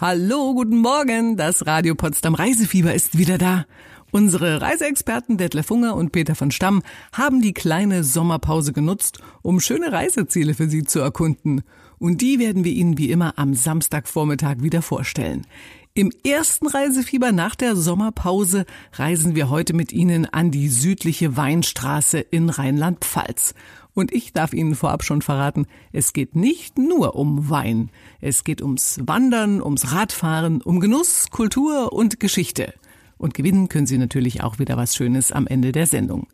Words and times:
Hallo, 0.00 0.54
guten 0.54 0.76
Morgen. 0.76 1.36
Das 1.36 1.66
Radio 1.66 1.96
Potsdam 1.96 2.36
Reisefieber 2.36 2.94
ist 2.94 3.18
wieder 3.18 3.36
da. 3.36 3.66
Unsere 4.12 4.60
Reiseexperten 4.60 5.38
Detlef 5.38 5.70
Hunger 5.70 5.96
und 5.96 6.12
Peter 6.12 6.36
von 6.36 6.52
Stamm 6.52 6.84
haben 7.12 7.42
die 7.42 7.52
kleine 7.52 8.04
Sommerpause 8.04 8.72
genutzt, 8.72 9.18
um 9.42 9.58
schöne 9.58 9.90
Reiseziele 9.90 10.54
für 10.54 10.68
Sie 10.68 10.84
zu 10.84 11.00
erkunden. 11.00 11.62
Und 11.98 12.20
die 12.20 12.38
werden 12.38 12.62
wir 12.62 12.70
Ihnen 12.70 12.96
wie 12.96 13.10
immer 13.10 13.40
am 13.40 13.54
Samstagvormittag 13.54 14.58
wieder 14.60 14.82
vorstellen. 14.82 15.48
Im 15.94 16.12
ersten 16.24 16.68
Reisefieber 16.68 17.32
nach 17.32 17.56
der 17.56 17.74
Sommerpause 17.74 18.66
reisen 18.92 19.34
wir 19.34 19.50
heute 19.50 19.74
mit 19.74 19.92
Ihnen 19.92 20.26
an 20.26 20.52
die 20.52 20.68
südliche 20.68 21.36
Weinstraße 21.36 22.20
in 22.20 22.50
Rheinland-Pfalz. 22.50 23.52
Und 23.98 24.14
ich 24.14 24.32
darf 24.32 24.52
Ihnen 24.52 24.76
vorab 24.76 25.02
schon 25.02 25.22
verraten, 25.22 25.66
es 25.90 26.12
geht 26.12 26.36
nicht 26.36 26.78
nur 26.78 27.16
um 27.16 27.50
Wein. 27.50 27.90
Es 28.20 28.44
geht 28.44 28.62
ums 28.62 29.00
Wandern, 29.02 29.60
ums 29.60 29.90
Radfahren, 29.90 30.62
um 30.62 30.78
Genuss, 30.78 31.30
Kultur 31.32 31.92
und 31.92 32.20
Geschichte. 32.20 32.74
Und 33.16 33.34
gewinnen 33.34 33.68
können 33.68 33.88
Sie 33.88 33.98
natürlich 33.98 34.44
auch 34.44 34.60
wieder 34.60 34.76
was 34.76 34.94
Schönes 34.94 35.32
am 35.32 35.48
Ende 35.48 35.72
der 35.72 35.88
Sendung. 35.88 36.28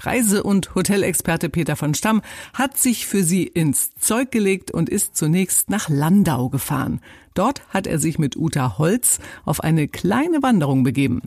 Reise- 0.00 0.42
und 0.42 0.74
Hotelexperte 0.74 1.50
Peter 1.50 1.76
von 1.76 1.94
Stamm 1.94 2.20
hat 2.52 2.76
sich 2.76 3.06
für 3.06 3.22
Sie 3.22 3.44
ins 3.44 3.94
Zeug 3.94 4.32
gelegt 4.32 4.72
und 4.72 4.88
ist 4.88 5.16
zunächst 5.16 5.70
nach 5.70 5.88
Landau 5.88 6.48
gefahren. 6.48 7.00
Dort 7.34 7.62
hat 7.68 7.86
er 7.86 8.00
sich 8.00 8.18
mit 8.18 8.34
Uta 8.34 8.76
Holz 8.76 9.20
auf 9.44 9.60
eine 9.60 9.86
kleine 9.86 10.42
Wanderung 10.42 10.82
begeben. 10.82 11.22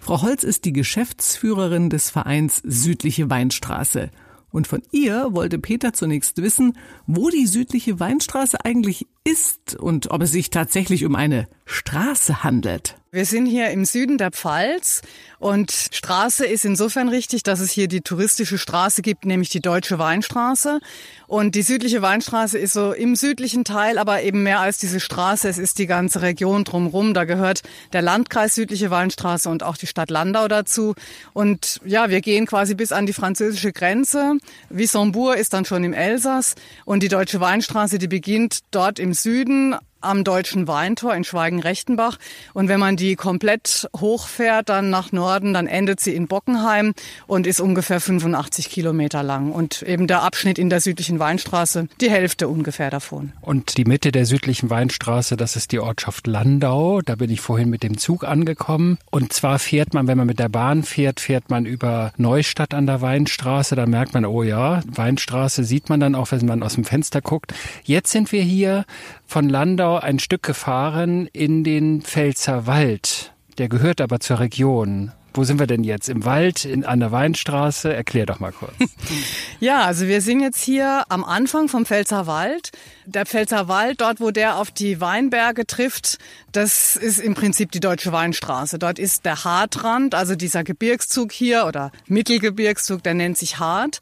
Frau 0.00 0.20
Holz 0.20 0.44
ist 0.44 0.66
die 0.66 0.74
Geschäftsführerin 0.74 1.88
des 1.88 2.10
Vereins 2.10 2.60
Südliche 2.62 3.30
Weinstraße. 3.30 4.10
Und 4.52 4.66
von 4.66 4.82
ihr 4.90 5.28
wollte 5.30 5.58
Peter 5.58 5.92
zunächst 5.92 6.38
wissen, 6.42 6.76
wo 7.06 7.30
die 7.30 7.46
südliche 7.46 8.00
Weinstraße 8.00 8.64
eigentlich 8.64 9.06
ist 9.24 9.76
und 9.76 10.10
ob 10.10 10.22
es 10.22 10.32
sich 10.32 10.50
tatsächlich 10.50 11.04
um 11.04 11.14
eine 11.14 11.46
Straße 11.64 12.42
handelt. 12.42 12.96
Wir 13.12 13.24
sind 13.24 13.46
hier 13.46 13.70
im 13.70 13.84
Süden 13.84 14.18
der 14.18 14.30
Pfalz 14.30 15.02
und 15.40 15.72
Straße 15.72 16.46
ist 16.46 16.64
insofern 16.64 17.08
richtig, 17.08 17.42
dass 17.42 17.58
es 17.58 17.72
hier 17.72 17.88
die 17.88 18.02
touristische 18.02 18.56
Straße 18.56 19.02
gibt, 19.02 19.24
nämlich 19.24 19.48
die 19.48 19.60
Deutsche 19.60 19.98
Weinstraße. 19.98 20.78
Und 21.26 21.56
die 21.56 21.62
südliche 21.62 22.02
Weinstraße 22.02 22.56
ist 22.56 22.72
so 22.72 22.92
im 22.92 23.16
südlichen 23.16 23.64
Teil, 23.64 23.98
aber 23.98 24.22
eben 24.22 24.44
mehr 24.44 24.60
als 24.60 24.78
diese 24.78 25.00
Straße. 25.00 25.48
Es 25.48 25.58
ist 25.58 25.78
die 25.78 25.86
ganze 25.86 26.22
Region 26.22 26.62
drumherum. 26.62 27.12
Da 27.12 27.24
gehört 27.24 27.62
der 27.92 28.02
Landkreis 28.02 28.54
Südliche 28.54 28.90
Weinstraße 28.90 29.48
und 29.48 29.64
auch 29.64 29.76
die 29.76 29.88
Stadt 29.88 30.10
Landau 30.10 30.46
dazu. 30.46 30.94
Und 31.32 31.80
ja, 31.84 32.10
wir 32.10 32.20
gehen 32.20 32.46
quasi 32.46 32.76
bis 32.76 32.92
an 32.92 33.06
die 33.06 33.12
französische 33.12 33.72
Grenze. 33.72 34.34
Wissembourg 34.68 35.36
ist 35.36 35.52
dann 35.52 35.64
schon 35.64 35.82
im 35.82 35.94
Elsass 35.94 36.54
und 36.84 37.02
die 37.02 37.08
Deutsche 37.08 37.40
Weinstraße, 37.40 37.98
die 37.98 38.08
beginnt 38.08 38.60
dort 38.70 39.00
im 39.00 39.09
Süden 39.14 39.74
am 40.00 40.24
Deutschen 40.24 40.68
Weintor 40.68 41.14
in 41.14 41.24
Schweigen-Rechtenbach. 41.24 42.18
Und 42.54 42.68
wenn 42.68 42.80
man 42.80 42.96
die 42.96 43.16
komplett 43.16 43.88
hochfährt, 43.96 44.68
dann 44.68 44.90
nach 44.90 45.12
Norden, 45.12 45.54
dann 45.54 45.66
endet 45.66 46.00
sie 46.00 46.14
in 46.14 46.26
Bockenheim 46.26 46.94
und 47.26 47.46
ist 47.46 47.60
ungefähr 47.60 48.00
85 48.00 48.70
Kilometer 48.70 49.22
lang. 49.22 49.52
Und 49.52 49.82
eben 49.82 50.06
der 50.06 50.22
Abschnitt 50.22 50.58
in 50.58 50.70
der 50.70 50.80
südlichen 50.80 51.18
Weinstraße, 51.18 51.88
die 52.00 52.10
Hälfte 52.10 52.48
ungefähr 52.48 52.90
davon. 52.90 53.32
Und 53.40 53.76
die 53.76 53.84
Mitte 53.84 54.12
der 54.12 54.26
südlichen 54.26 54.70
Weinstraße, 54.70 55.36
das 55.36 55.56
ist 55.56 55.72
die 55.72 55.80
Ortschaft 55.80 56.26
Landau. 56.26 57.00
Da 57.02 57.16
bin 57.16 57.30
ich 57.30 57.40
vorhin 57.40 57.70
mit 57.70 57.82
dem 57.82 57.98
Zug 57.98 58.24
angekommen. 58.24 58.98
Und 59.10 59.32
zwar 59.32 59.58
fährt 59.58 59.94
man, 59.94 60.06
wenn 60.06 60.18
man 60.18 60.26
mit 60.26 60.38
der 60.38 60.48
Bahn 60.48 60.82
fährt, 60.82 61.20
fährt 61.20 61.50
man 61.50 61.66
über 61.66 62.12
Neustadt 62.16 62.74
an 62.74 62.86
der 62.86 63.00
Weinstraße. 63.00 63.76
Da 63.76 63.86
merkt 63.86 64.14
man, 64.14 64.24
oh 64.24 64.42
ja, 64.42 64.82
Weinstraße 64.86 65.64
sieht 65.64 65.88
man 65.88 66.00
dann 66.00 66.14
auch, 66.14 66.30
wenn 66.32 66.46
man 66.46 66.62
aus 66.62 66.74
dem 66.74 66.84
Fenster 66.84 67.20
guckt. 67.20 67.52
Jetzt 67.84 68.10
sind 68.10 68.32
wir 68.32 68.42
hier 68.42 68.84
von 69.26 69.48
Landau 69.48 69.89
ein 69.96 70.18
Stück 70.18 70.42
gefahren 70.42 71.28
in 71.32 71.64
den 71.64 72.02
Pfälzer 72.02 72.66
Wald. 72.66 73.32
Der 73.58 73.68
gehört 73.68 74.00
aber 74.00 74.20
zur 74.20 74.40
Region. 74.40 75.12
Wo 75.32 75.44
sind 75.44 75.60
wir 75.60 75.66
denn 75.66 75.84
jetzt? 75.84 76.08
Im 76.08 76.24
Wald, 76.24 76.64
in, 76.64 76.84
an 76.84 76.98
der 76.98 77.12
Weinstraße? 77.12 77.94
Erklär 77.94 78.26
doch 78.26 78.40
mal 78.40 78.52
kurz. 78.52 78.74
ja, 79.60 79.84
also 79.84 80.08
wir 80.08 80.22
sind 80.22 80.40
jetzt 80.40 80.60
hier 80.60 81.04
am 81.08 81.24
Anfang 81.24 81.68
vom 81.68 81.86
Pfälzer 81.86 82.26
Wald. 82.26 82.70
Der 83.06 83.26
Pfälzer 83.26 83.68
Wald, 83.68 84.00
dort 84.00 84.20
wo 84.20 84.32
der 84.32 84.56
auf 84.56 84.70
die 84.72 85.00
Weinberge 85.00 85.66
trifft, 85.66 86.18
das 86.50 86.96
ist 86.96 87.18
im 87.18 87.34
Prinzip 87.34 87.70
die 87.70 87.80
Deutsche 87.80 88.12
Weinstraße. 88.12 88.78
Dort 88.78 88.98
ist 88.98 89.24
der 89.24 89.44
Hartrand, 89.44 90.14
also 90.14 90.34
dieser 90.34 90.64
Gebirgszug 90.64 91.30
hier 91.30 91.66
oder 91.66 91.92
Mittelgebirgszug, 92.08 93.02
der 93.02 93.14
nennt 93.14 93.38
sich 93.38 93.60
Hart. 93.60 94.00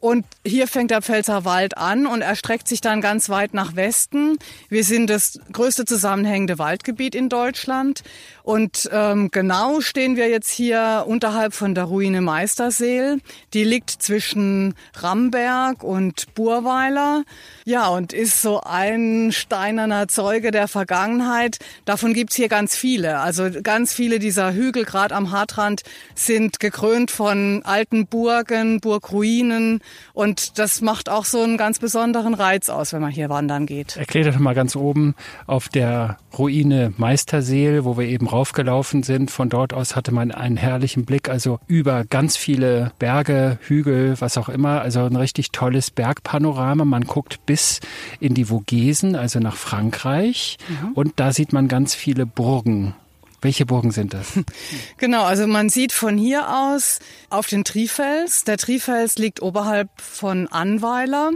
Und 0.00 0.24
hier 0.44 0.68
fängt 0.68 0.90
der 0.90 1.02
Pfälzer 1.02 1.44
Wald 1.44 1.76
an 1.76 2.06
und 2.06 2.22
erstreckt 2.22 2.68
sich 2.68 2.80
dann 2.80 3.00
ganz 3.00 3.28
weit 3.28 3.54
nach 3.54 3.76
Westen. 3.76 4.38
Wir 4.68 4.84
sind 4.84 5.10
das 5.10 5.40
größte 5.52 5.84
zusammenhängende 5.84 6.58
Waldgebiet 6.58 7.14
in 7.14 7.28
Deutschland. 7.28 8.02
Und 8.42 8.88
ähm, 8.92 9.30
genau 9.30 9.80
stehen 9.80 10.16
wir 10.16 10.28
jetzt 10.28 10.50
hier 10.50 11.04
unterhalb 11.06 11.52
von 11.52 11.74
der 11.74 11.84
Ruine 11.84 12.20
Meisterseel. 12.20 13.18
Die 13.52 13.64
liegt 13.64 13.90
zwischen 13.90 14.74
Ramberg 14.94 15.82
und 15.82 16.34
Burweiler. 16.34 17.24
Ja, 17.64 17.88
und 17.88 18.12
ist 18.14 18.40
so 18.40 18.62
ein 18.62 19.32
steinerner 19.32 20.08
Zeuge 20.08 20.50
der 20.50 20.68
Vergangenheit. 20.68 21.58
Davon 21.84 22.14
gibt's 22.14 22.36
hier 22.36 22.48
ganz 22.48 22.74
viele. 22.74 23.18
Also 23.18 23.50
ganz 23.62 23.92
viele 23.92 24.18
dieser 24.18 24.54
Hügel, 24.54 24.84
gerade 24.84 25.14
am 25.14 25.30
Hartrand, 25.30 25.82
sind 26.14 26.60
gekrönt 26.60 27.10
von 27.10 27.62
alten 27.64 28.06
Burgen, 28.06 28.80
Burgruinen. 28.80 29.80
Und 30.12 30.58
das 30.58 30.80
macht 30.80 31.08
auch 31.08 31.24
so 31.24 31.42
einen 31.42 31.56
ganz 31.56 31.78
besonderen 31.78 32.34
Reiz 32.34 32.68
aus, 32.68 32.92
wenn 32.92 33.00
man 33.00 33.10
hier 33.10 33.28
wandern 33.28 33.66
geht. 33.66 33.96
Erklär 33.96 34.30
doch 34.30 34.38
mal 34.38 34.54
ganz 34.54 34.76
oben 34.76 35.14
auf 35.46 35.68
der 35.68 36.18
Ruine 36.36 36.92
Meisterseel, 36.96 37.84
wo 37.84 37.96
wir 37.96 38.06
eben 38.06 38.26
raufgelaufen 38.28 39.02
sind. 39.02 39.30
Von 39.30 39.48
dort 39.48 39.72
aus 39.72 39.96
hatte 39.96 40.12
man 40.12 40.30
einen 40.30 40.56
herrlichen 40.56 41.04
Blick, 41.04 41.28
also 41.28 41.60
über 41.66 42.04
ganz 42.04 42.36
viele 42.36 42.92
Berge, 42.98 43.58
Hügel, 43.62 44.20
was 44.20 44.38
auch 44.38 44.48
immer. 44.48 44.80
Also 44.80 45.04
ein 45.04 45.16
richtig 45.16 45.52
tolles 45.52 45.90
Bergpanorama. 45.90 46.84
Man 46.84 47.04
guckt 47.04 47.44
bis 47.46 47.80
in 48.20 48.34
die 48.34 48.46
Vogesen, 48.46 49.16
also 49.16 49.38
nach 49.38 49.56
Frankreich. 49.56 50.58
Mhm. 50.68 50.92
Und 50.92 51.12
da 51.16 51.32
sieht 51.32 51.52
man 51.52 51.68
ganz 51.68 51.94
viele 51.94 52.26
Burgen. 52.26 52.94
Welche 53.40 53.66
Burgen 53.66 53.90
sind 53.90 54.14
das? 54.14 54.32
Genau, 54.98 55.24
also 55.24 55.46
man 55.46 55.68
sieht 55.68 55.92
von 55.92 56.18
hier 56.18 56.48
aus 56.48 56.98
auf 57.30 57.46
den 57.46 57.64
Trifels. 57.64 58.44
Der 58.44 58.56
Trifels 58.56 59.16
liegt 59.16 59.40
oberhalb 59.42 59.88
von 60.00 60.48
Anweiler. 60.48 61.30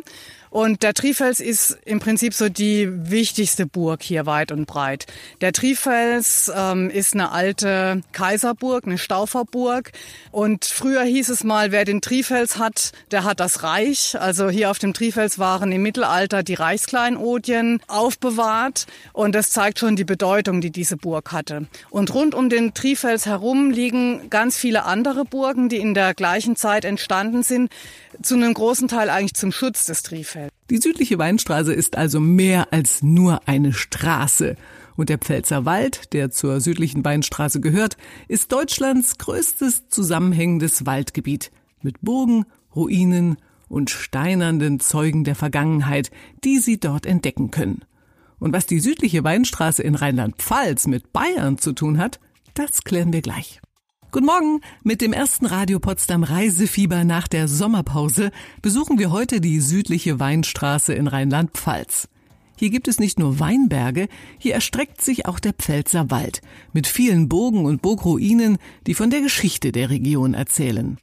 Und 0.52 0.82
der 0.82 0.92
Trifels 0.92 1.40
ist 1.40 1.78
im 1.86 1.98
Prinzip 1.98 2.34
so 2.34 2.50
die 2.50 2.86
wichtigste 3.10 3.64
Burg 3.64 4.02
hier 4.02 4.26
weit 4.26 4.52
und 4.52 4.66
breit. 4.66 5.06
Der 5.40 5.54
Trifels 5.54 6.52
ähm, 6.54 6.90
ist 6.90 7.14
eine 7.14 7.32
alte 7.32 8.02
Kaiserburg, 8.12 8.84
eine 8.84 8.98
Stauferburg. 8.98 9.92
Und 10.30 10.66
früher 10.66 11.04
hieß 11.04 11.30
es 11.30 11.42
mal, 11.42 11.72
wer 11.72 11.86
den 11.86 12.02
Trifels 12.02 12.58
hat, 12.58 12.92
der 13.10 13.24
hat 13.24 13.40
das 13.40 13.62
Reich. 13.62 14.14
Also 14.20 14.50
hier 14.50 14.70
auf 14.70 14.78
dem 14.78 14.92
Trifels 14.92 15.38
waren 15.38 15.72
im 15.72 15.80
Mittelalter 15.80 16.42
die 16.42 16.52
Reichskleinodien 16.52 17.80
aufbewahrt. 17.88 18.86
Und 19.14 19.34
das 19.34 19.48
zeigt 19.48 19.78
schon 19.78 19.96
die 19.96 20.04
Bedeutung, 20.04 20.60
die 20.60 20.70
diese 20.70 20.98
Burg 20.98 21.32
hatte. 21.32 21.66
Und 21.88 22.12
rund 22.12 22.34
um 22.34 22.50
den 22.50 22.74
Trifels 22.74 23.24
herum 23.24 23.70
liegen 23.70 24.28
ganz 24.28 24.58
viele 24.58 24.84
andere 24.84 25.24
Burgen, 25.24 25.70
die 25.70 25.78
in 25.78 25.94
der 25.94 26.12
gleichen 26.12 26.56
Zeit 26.56 26.84
entstanden 26.84 27.42
sind 27.42 27.70
zu 28.22 28.34
einem 28.34 28.54
großen 28.54 28.88
Teil 28.88 29.10
eigentlich 29.10 29.34
zum 29.34 29.52
Schutz 29.52 29.86
des 29.86 30.02
Trifels. 30.02 30.50
Die 30.70 30.78
südliche 30.78 31.18
Weinstraße 31.18 31.72
ist 31.72 31.96
also 31.96 32.20
mehr 32.20 32.72
als 32.72 33.02
nur 33.02 33.46
eine 33.46 33.72
Straße. 33.72 34.56
Und 34.96 35.08
der 35.08 35.18
Pfälzer 35.18 35.64
Wald, 35.64 36.12
der 36.12 36.30
zur 36.30 36.60
südlichen 36.60 37.04
Weinstraße 37.04 37.60
gehört, 37.60 37.96
ist 38.28 38.52
Deutschlands 38.52 39.18
größtes 39.18 39.88
zusammenhängendes 39.88 40.86
Waldgebiet 40.86 41.50
mit 41.82 42.00
Burgen, 42.02 42.44
Ruinen 42.74 43.36
und 43.68 43.90
steinernden 43.90 44.80
Zeugen 44.80 45.24
der 45.24 45.34
Vergangenheit, 45.34 46.10
die 46.44 46.58
Sie 46.58 46.78
dort 46.78 47.06
entdecken 47.06 47.50
können. 47.50 47.84
Und 48.38 48.52
was 48.52 48.66
die 48.66 48.80
südliche 48.80 49.24
Weinstraße 49.24 49.82
in 49.82 49.94
Rheinland-Pfalz 49.94 50.86
mit 50.86 51.12
Bayern 51.12 51.58
zu 51.58 51.72
tun 51.72 51.98
hat, 51.98 52.20
das 52.54 52.84
klären 52.84 53.12
wir 53.12 53.22
gleich. 53.22 53.60
Guten 54.14 54.26
Morgen. 54.26 54.60
Mit 54.82 55.00
dem 55.00 55.14
ersten 55.14 55.46
Radio 55.46 55.80
Potsdam 55.80 56.22
Reisefieber 56.22 57.02
nach 57.02 57.28
der 57.28 57.48
Sommerpause 57.48 58.30
besuchen 58.60 58.98
wir 58.98 59.10
heute 59.10 59.40
die 59.40 59.58
südliche 59.58 60.20
Weinstraße 60.20 60.92
in 60.92 61.06
Rheinland-Pfalz. 61.06 62.10
Hier 62.58 62.68
gibt 62.68 62.88
es 62.88 63.00
nicht 63.00 63.18
nur 63.18 63.40
Weinberge, 63.40 64.08
hier 64.36 64.52
erstreckt 64.52 65.00
sich 65.00 65.24
auch 65.24 65.40
der 65.40 65.54
Pfälzer 65.54 66.10
Wald 66.10 66.42
mit 66.74 66.86
vielen 66.86 67.30
Burgen 67.30 67.64
und 67.64 67.80
Burgruinen, 67.80 68.58
die 68.86 68.92
von 68.92 69.08
der 69.08 69.22
Geschichte 69.22 69.72
der 69.72 69.88
Region 69.88 70.34
erzählen. 70.34 70.98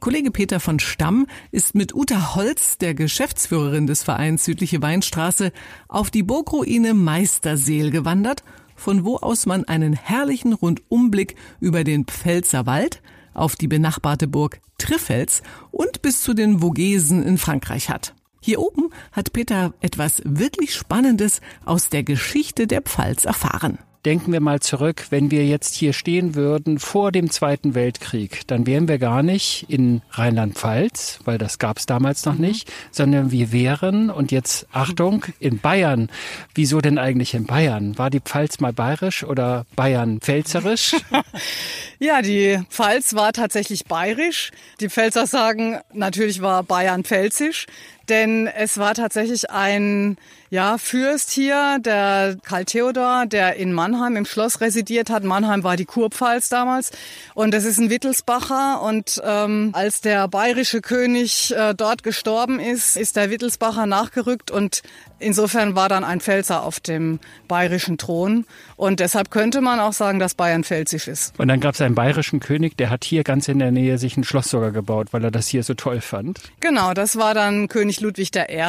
Kollege 0.00 0.30
Peter 0.30 0.60
von 0.60 0.80
Stamm 0.80 1.26
ist 1.50 1.74
mit 1.74 1.94
Uta 1.94 2.34
Holz, 2.34 2.78
der 2.78 2.94
Geschäftsführerin 2.94 3.86
des 3.86 4.02
Vereins 4.02 4.46
Südliche 4.46 4.80
Weinstraße, 4.80 5.52
auf 5.88 6.10
die 6.10 6.22
Burgruine 6.22 6.94
Meisterseel 6.94 7.90
gewandert 7.90 8.44
von 8.80 9.04
wo 9.04 9.16
aus 9.16 9.46
man 9.46 9.64
einen 9.64 9.92
herrlichen 9.92 10.54
Rundumblick 10.54 11.36
über 11.60 11.84
den 11.84 12.06
Pfälzer 12.06 12.66
Wald 12.66 13.02
auf 13.34 13.54
die 13.54 13.68
benachbarte 13.68 14.26
Burg 14.26 14.60
Trifels 14.78 15.42
und 15.70 16.02
bis 16.02 16.22
zu 16.22 16.34
den 16.34 16.60
Vogesen 16.60 17.22
in 17.22 17.38
Frankreich 17.38 17.90
hat. 17.90 18.14
Hier 18.40 18.58
oben 18.58 18.88
hat 19.12 19.34
Peter 19.34 19.74
etwas 19.80 20.22
wirklich 20.24 20.74
Spannendes 20.74 21.42
aus 21.66 21.90
der 21.90 22.02
Geschichte 22.02 22.66
der 22.66 22.80
Pfalz 22.80 23.26
erfahren. 23.26 23.78
Denken 24.06 24.32
wir 24.32 24.40
mal 24.40 24.60
zurück, 24.60 25.08
wenn 25.10 25.30
wir 25.30 25.44
jetzt 25.44 25.74
hier 25.74 25.92
stehen 25.92 26.34
würden 26.34 26.78
vor 26.78 27.12
dem 27.12 27.30
Zweiten 27.30 27.74
Weltkrieg, 27.74 28.46
dann 28.46 28.66
wären 28.66 28.88
wir 28.88 28.98
gar 28.98 29.22
nicht 29.22 29.66
in 29.68 30.00
Rheinland-Pfalz, 30.12 31.18
weil 31.26 31.36
das 31.36 31.58
gab 31.58 31.76
es 31.76 31.84
damals 31.84 32.24
noch 32.24 32.34
mhm. 32.34 32.40
nicht, 32.40 32.72
sondern 32.90 33.30
wir 33.30 33.52
wären, 33.52 34.08
und 34.08 34.32
jetzt 34.32 34.66
Achtung, 34.72 35.26
in 35.38 35.58
Bayern. 35.58 36.08
Wieso 36.54 36.80
denn 36.80 36.96
eigentlich 36.96 37.34
in 37.34 37.44
Bayern? 37.44 37.98
War 37.98 38.08
die 38.08 38.20
Pfalz 38.20 38.58
mal 38.58 38.72
bayerisch 38.72 39.22
oder 39.22 39.66
Bayern 39.76 40.20
pfälzerisch? 40.20 40.96
ja, 41.98 42.22
die 42.22 42.58
Pfalz 42.70 43.14
war 43.14 43.34
tatsächlich 43.34 43.84
bayerisch. 43.84 44.50
Die 44.80 44.88
Pfälzer 44.88 45.26
sagen, 45.26 45.78
natürlich 45.92 46.40
war 46.40 46.62
Bayern 46.62 47.04
pfälzisch 47.04 47.66
denn 48.10 48.46
es 48.48 48.76
war 48.76 48.94
tatsächlich 48.94 49.50
ein 49.50 50.16
ja, 50.50 50.78
Fürst 50.78 51.30
hier, 51.30 51.78
der 51.80 52.36
Karl 52.42 52.64
Theodor, 52.64 53.24
der 53.26 53.54
in 53.54 53.72
Mannheim 53.72 54.16
im 54.16 54.24
Schloss 54.26 54.60
residiert 54.60 55.08
hat. 55.08 55.22
Mannheim 55.22 55.62
war 55.62 55.76
die 55.76 55.84
Kurpfalz 55.84 56.48
damals. 56.48 56.90
Und 57.34 57.54
das 57.54 57.64
ist 57.64 57.78
ein 57.78 57.88
Wittelsbacher. 57.88 58.82
Und 58.82 59.22
ähm, 59.24 59.70
als 59.72 60.00
der 60.00 60.26
bayerische 60.26 60.80
König 60.80 61.54
äh, 61.56 61.72
dort 61.74 62.02
gestorben 62.02 62.58
ist, 62.58 62.96
ist 62.96 63.14
der 63.14 63.30
Wittelsbacher 63.30 63.86
nachgerückt. 63.86 64.50
Und 64.50 64.82
insofern 65.20 65.76
war 65.76 65.88
dann 65.88 66.04
ein 66.04 66.20
Pfälzer 66.20 66.62
auf 66.62 66.80
dem 66.80 67.20
bayerischen 67.48 67.98
Thron 67.98 68.44
und 68.76 69.00
deshalb 69.00 69.30
könnte 69.30 69.60
man 69.60 69.80
auch 69.80 69.92
sagen, 69.92 70.18
dass 70.18 70.34
Bayern 70.34 70.64
pfälzisch 70.64 71.08
ist. 71.08 71.38
Und 71.38 71.48
dann 71.48 71.60
gab 71.60 71.74
es 71.74 71.80
einen 71.80 71.94
bayerischen 71.94 72.40
König, 72.40 72.76
der 72.76 72.90
hat 72.90 73.04
hier 73.04 73.22
ganz 73.22 73.48
in 73.48 73.58
der 73.58 73.70
Nähe 73.70 73.98
sich 73.98 74.16
ein 74.16 74.24
Schloss 74.24 74.50
sogar 74.50 74.72
gebaut, 74.72 75.08
weil 75.12 75.22
er 75.24 75.30
das 75.30 75.48
hier 75.48 75.62
so 75.62 75.74
toll 75.74 76.00
fand. 76.00 76.40
Genau, 76.60 76.94
das 76.94 77.16
war 77.16 77.34
dann 77.34 77.68
König 77.68 78.00
Ludwig 78.00 78.34
I. 78.34 78.62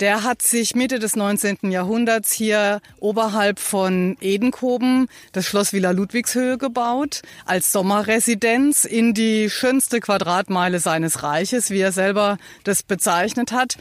Der 0.00 0.24
hat 0.24 0.42
sich 0.42 0.74
Mitte 0.74 0.98
des 0.98 1.14
19. 1.14 1.70
Jahrhunderts 1.70 2.32
hier 2.32 2.80
oberhalb 2.98 3.60
von 3.60 4.16
Edenkoben 4.20 5.06
das 5.32 5.46
Schloss 5.46 5.72
Villa 5.72 5.92
Ludwigshöhe 5.92 6.58
gebaut, 6.58 7.22
als 7.44 7.70
Sommerresidenz 7.70 8.84
in 8.84 9.14
die 9.14 9.48
schönste 9.50 10.00
Quadratmeile 10.00 10.80
seines 10.80 11.22
Reiches, 11.22 11.70
wie 11.70 11.78
er 11.78 11.92
selber 11.92 12.38
das 12.64 12.82
bezeichnet 12.82 13.52
hat. 13.52 13.76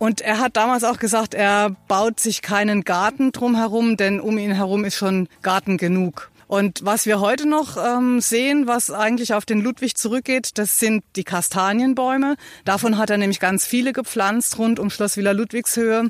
Und 0.00 0.22
er 0.22 0.38
hat 0.38 0.56
damals 0.56 0.82
auch 0.82 0.98
gesagt, 0.98 1.34
er 1.34 1.76
baut 1.86 2.20
sich 2.20 2.40
keinen 2.40 2.84
Garten 2.84 3.32
drumherum, 3.32 3.98
denn 3.98 4.18
um 4.18 4.38
ihn 4.38 4.50
herum 4.50 4.86
ist 4.86 4.96
schon 4.96 5.28
Garten 5.42 5.76
genug. 5.76 6.30
Und 6.46 6.80
was 6.82 7.04
wir 7.04 7.20
heute 7.20 7.46
noch 7.46 7.76
ähm, 7.76 8.22
sehen, 8.22 8.66
was 8.66 8.90
eigentlich 8.90 9.34
auf 9.34 9.44
den 9.44 9.60
Ludwig 9.60 9.98
zurückgeht, 9.98 10.56
das 10.56 10.78
sind 10.78 11.04
die 11.16 11.22
Kastanienbäume. 11.22 12.36
Davon 12.64 12.96
hat 12.96 13.10
er 13.10 13.18
nämlich 13.18 13.40
ganz 13.40 13.66
viele 13.66 13.92
gepflanzt 13.92 14.58
rund 14.58 14.78
um 14.78 14.88
Schloss 14.88 15.18
Villa 15.18 15.32
Ludwigshöhe. 15.32 16.08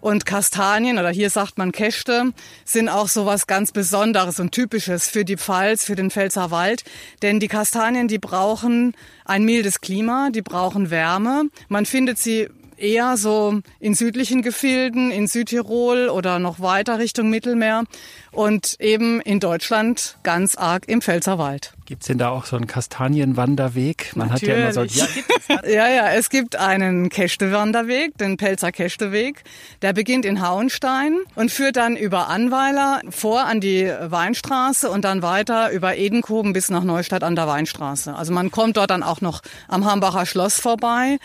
Und 0.00 0.24
Kastanien, 0.24 1.00
oder 1.00 1.10
hier 1.10 1.28
sagt 1.28 1.58
man 1.58 1.72
Käste, 1.72 2.30
sind 2.64 2.88
auch 2.88 3.08
so 3.08 3.26
was 3.26 3.48
ganz 3.48 3.72
Besonderes 3.72 4.38
und 4.38 4.52
Typisches 4.52 5.08
für 5.08 5.24
die 5.24 5.36
Pfalz, 5.36 5.84
für 5.84 5.96
den 5.96 6.12
Pfälzer 6.12 6.52
Wald. 6.52 6.84
Denn 7.22 7.40
die 7.40 7.48
Kastanien, 7.48 8.06
die 8.06 8.18
brauchen 8.18 8.94
ein 9.24 9.44
mildes 9.44 9.80
Klima, 9.80 10.30
die 10.30 10.42
brauchen 10.42 10.90
Wärme. 10.90 11.46
Man 11.68 11.86
findet 11.86 12.18
sie 12.18 12.48
eher 12.82 13.16
so 13.16 13.60
in 13.78 13.94
südlichen 13.94 14.42
Gefilden, 14.42 15.10
in 15.10 15.26
Südtirol 15.28 16.08
oder 16.08 16.38
noch 16.38 16.60
weiter 16.60 16.98
Richtung 16.98 17.30
Mittelmeer 17.30 17.84
und 18.32 18.76
eben 18.80 19.20
in 19.20 19.40
Deutschland 19.40 20.18
ganz 20.22 20.56
arg 20.56 20.88
im 20.88 21.00
Pfälzerwald. 21.00 21.74
Gibt's 21.84 22.06
denn 22.06 22.18
da 22.18 22.30
auch 22.30 22.46
so 22.46 22.56
einen 22.56 22.66
Kastanienwanderweg? 22.66 24.12
Man 24.16 24.28
Natürlich. 24.28 24.56
hat 24.56 24.76
ja 24.76 24.80
immer 24.80 24.88
so. 24.88 25.02
Ja, 25.48 25.66
ja, 25.66 25.88
ja, 25.88 26.10
es 26.12 26.30
gibt 26.30 26.56
einen 26.56 27.08
Kästewanderweg, 27.08 28.16
den 28.18 28.36
Pelzer 28.36 28.72
Kästeweg. 28.72 29.44
Der 29.82 29.92
beginnt 29.92 30.24
in 30.24 30.40
Hauenstein 30.40 31.18
und 31.34 31.50
führt 31.50 31.76
dann 31.76 31.96
über 31.96 32.28
Anweiler 32.28 33.00
vor 33.10 33.44
an 33.44 33.60
die 33.60 33.92
Weinstraße 34.00 34.90
und 34.90 35.04
dann 35.04 35.22
weiter 35.22 35.70
über 35.70 35.96
Edenkoben 35.96 36.52
bis 36.52 36.70
nach 36.70 36.84
Neustadt 36.84 37.22
an 37.22 37.36
der 37.36 37.46
Weinstraße. 37.46 38.14
Also 38.14 38.32
man 38.32 38.50
kommt 38.50 38.76
dort 38.76 38.90
dann 38.90 39.02
auch 39.02 39.20
noch 39.20 39.42
am 39.68 39.84
Hambacher 39.84 40.24
Schloss 40.26 40.60
vorbei. 40.60 41.18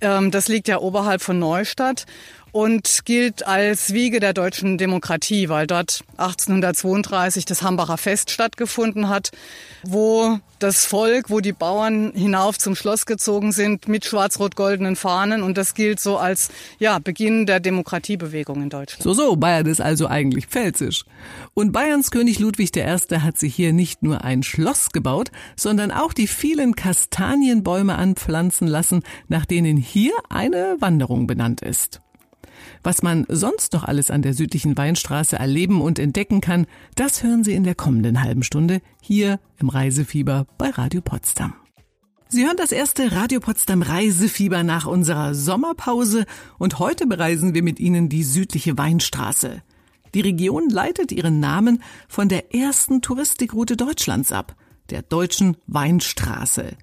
Ähm, 0.00 0.30
das 0.30 0.48
liegt 0.48 0.68
ja 0.68 0.78
oberhalb 0.78 1.22
von 1.22 1.38
Neustadt 1.38 2.06
und 2.52 3.04
gilt 3.04 3.46
als 3.46 3.92
Wiege 3.92 4.20
der 4.20 4.32
deutschen 4.32 4.78
Demokratie, 4.78 5.48
weil 5.48 5.66
dort 5.66 6.02
1832 6.16 7.44
das 7.44 7.62
Hambacher 7.62 7.98
Fest 7.98 8.30
stattgefunden 8.30 9.08
hat, 9.08 9.30
wo 9.82 10.38
das 10.58 10.84
Volk, 10.84 11.30
wo 11.30 11.40
die 11.40 11.52
Bauern 11.52 12.12
hinauf 12.14 12.58
zum 12.58 12.74
Schloss 12.74 13.06
gezogen 13.06 13.52
sind 13.52 13.88
mit 13.88 14.04
schwarz-rot-goldenen 14.04 14.94
Fahnen 14.94 15.42
und 15.42 15.56
das 15.56 15.74
gilt 15.74 16.00
so 16.00 16.18
als 16.18 16.50
ja, 16.78 16.98
Beginn 16.98 17.46
der 17.46 17.60
Demokratiebewegung 17.60 18.62
in 18.62 18.68
Deutschland. 18.68 19.02
So, 19.02 19.14
so, 19.14 19.36
Bayern 19.36 19.66
ist 19.66 19.80
also 19.80 20.06
eigentlich 20.06 20.46
pfälzisch. 20.46 21.04
Und 21.54 21.72
Bayerns 21.72 22.10
König 22.10 22.38
Ludwig 22.38 22.76
I. 22.76 22.82
hat 22.82 23.38
sich 23.38 23.54
hier 23.54 23.72
nicht 23.72 24.02
nur 24.02 24.22
ein 24.22 24.42
Schloss 24.42 24.90
gebaut, 24.90 25.30
sondern 25.56 25.90
auch 25.90 26.12
die 26.12 26.26
vielen 26.26 26.76
Kastanienbäume 26.76 27.96
anpflanzen 27.96 28.68
lassen, 28.68 29.02
nach 29.28 29.46
denen 29.46 29.76
hier 29.76 30.12
eine 30.28 30.76
Wanderung 30.80 31.26
benannt 31.26 31.62
ist. 31.62 32.00
Was 32.82 33.02
man 33.02 33.26
sonst 33.28 33.74
noch 33.74 33.84
alles 33.84 34.10
an 34.10 34.22
der 34.22 34.32
südlichen 34.32 34.76
Weinstraße 34.76 35.38
erleben 35.38 35.82
und 35.82 35.98
entdecken 35.98 36.40
kann, 36.40 36.66
das 36.94 37.22
hören 37.22 37.44
Sie 37.44 37.52
in 37.52 37.64
der 37.64 37.74
kommenden 37.74 38.22
halben 38.22 38.42
Stunde 38.42 38.80
hier 39.02 39.38
im 39.58 39.68
Reisefieber 39.68 40.46
bei 40.56 40.70
Radio 40.70 41.02
Potsdam. 41.02 41.52
Sie 42.28 42.46
hören 42.46 42.56
das 42.56 42.72
erste 42.72 43.12
Radio 43.12 43.40
Potsdam 43.40 43.82
Reisefieber 43.82 44.62
nach 44.62 44.86
unserer 44.86 45.34
Sommerpause 45.34 46.24
und 46.58 46.78
heute 46.78 47.06
bereisen 47.06 47.54
wir 47.54 47.62
mit 47.62 47.80
Ihnen 47.80 48.08
die 48.08 48.22
südliche 48.22 48.78
Weinstraße. 48.78 49.62
Die 50.14 50.20
Region 50.20 50.70
leitet 50.70 51.12
ihren 51.12 51.40
Namen 51.40 51.82
von 52.08 52.28
der 52.28 52.54
ersten 52.54 53.02
Touristikroute 53.02 53.76
Deutschlands 53.76 54.32
ab, 54.32 54.56
der 54.90 55.02
Deutschen 55.02 55.56
Weinstraße. 55.66 56.76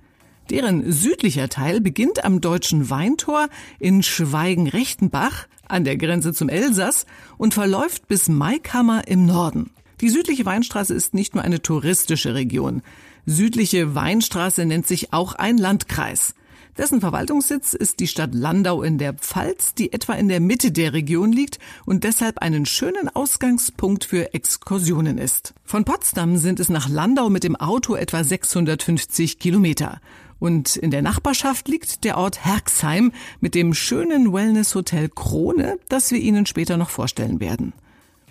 Deren 0.49 0.89
südlicher 0.91 1.49
Teil 1.49 1.81
beginnt 1.81 2.23
am 2.23 2.39
Deutschen 2.39 2.89
Weintor 2.89 3.49
in 3.79 4.01
Schweigen-Rechtenbach 4.01 5.47
an 5.69 5.83
der 5.83 5.97
Grenze 5.97 6.33
zum 6.33 6.49
Elsass 6.49 7.05
und 7.37 7.53
verläuft 7.53 8.07
bis 8.07 8.29
Maikammer 8.29 9.07
im 9.07 9.25
Norden. 9.25 9.71
Die 10.01 10.09
südliche 10.09 10.45
Weinstraße 10.45 10.93
ist 10.93 11.13
nicht 11.13 11.33
nur 11.33 11.43
eine 11.43 11.61
touristische 11.61 12.35
Region. 12.35 12.83
Südliche 13.25 13.95
Weinstraße 13.95 14.65
nennt 14.65 14.87
sich 14.87 15.11
auch 15.11 15.33
ein 15.33 15.57
Landkreis. 15.57 16.35
Dessen 16.77 17.01
Verwaltungssitz 17.01 17.73
ist 17.73 17.99
die 17.99 18.07
Stadt 18.07 18.35
Landau 18.35 18.83
in 18.83 18.99
der 18.99 19.13
Pfalz, 19.13 19.73
die 19.73 19.91
etwa 19.91 20.13
in 20.13 20.27
der 20.27 20.39
Mitte 20.39 20.71
der 20.71 20.93
Region 20.93 21.31
liegt 21.31 21.57
und 21.87 22.03
deshalb 22.03 22.37
einen 22.37 22.67
schönen 22.67 23.09
Ausgangspunkt 23.09 24.05
für 24.05 24.35
Exkursionen 24.35 25.17
ist. 25.17 25.55
Von 25.63 25.85
Potsdam 25.85 26.37
sind 26.37 26.59
es 26.59 26.69
nach 26.69 26.87
Landau 26.87 27.31
mit 27.31 27.43
dem 27.43 27.55
Auto 27.55 27.95
etwa 27.95 28.23
650 28.23 29.39
Kilometer. 29.39 29.99
Und 30.39 30.75
in 30.75 30.91
der 30.91 31.01
Nachbarschaft 31.01 31.67
liegt 31.67 32.03
der 32.03 32.17
Ort 32.17 32.45
Herxheim 32.45 33.11
mit 33.39 33.55
dem 33.55 33.73
schönen 33.73 34.33
Wellness-Hotel 34.33 35.09
Krone, 35.09 35.79
das 35.89 36.11
wir 36.11 36.19
Ihnen 36.19 36.45
später 36.45 36.77
noch 36.77 36.89
vorstellen 36.89 37.39
werden. 37.39 37.73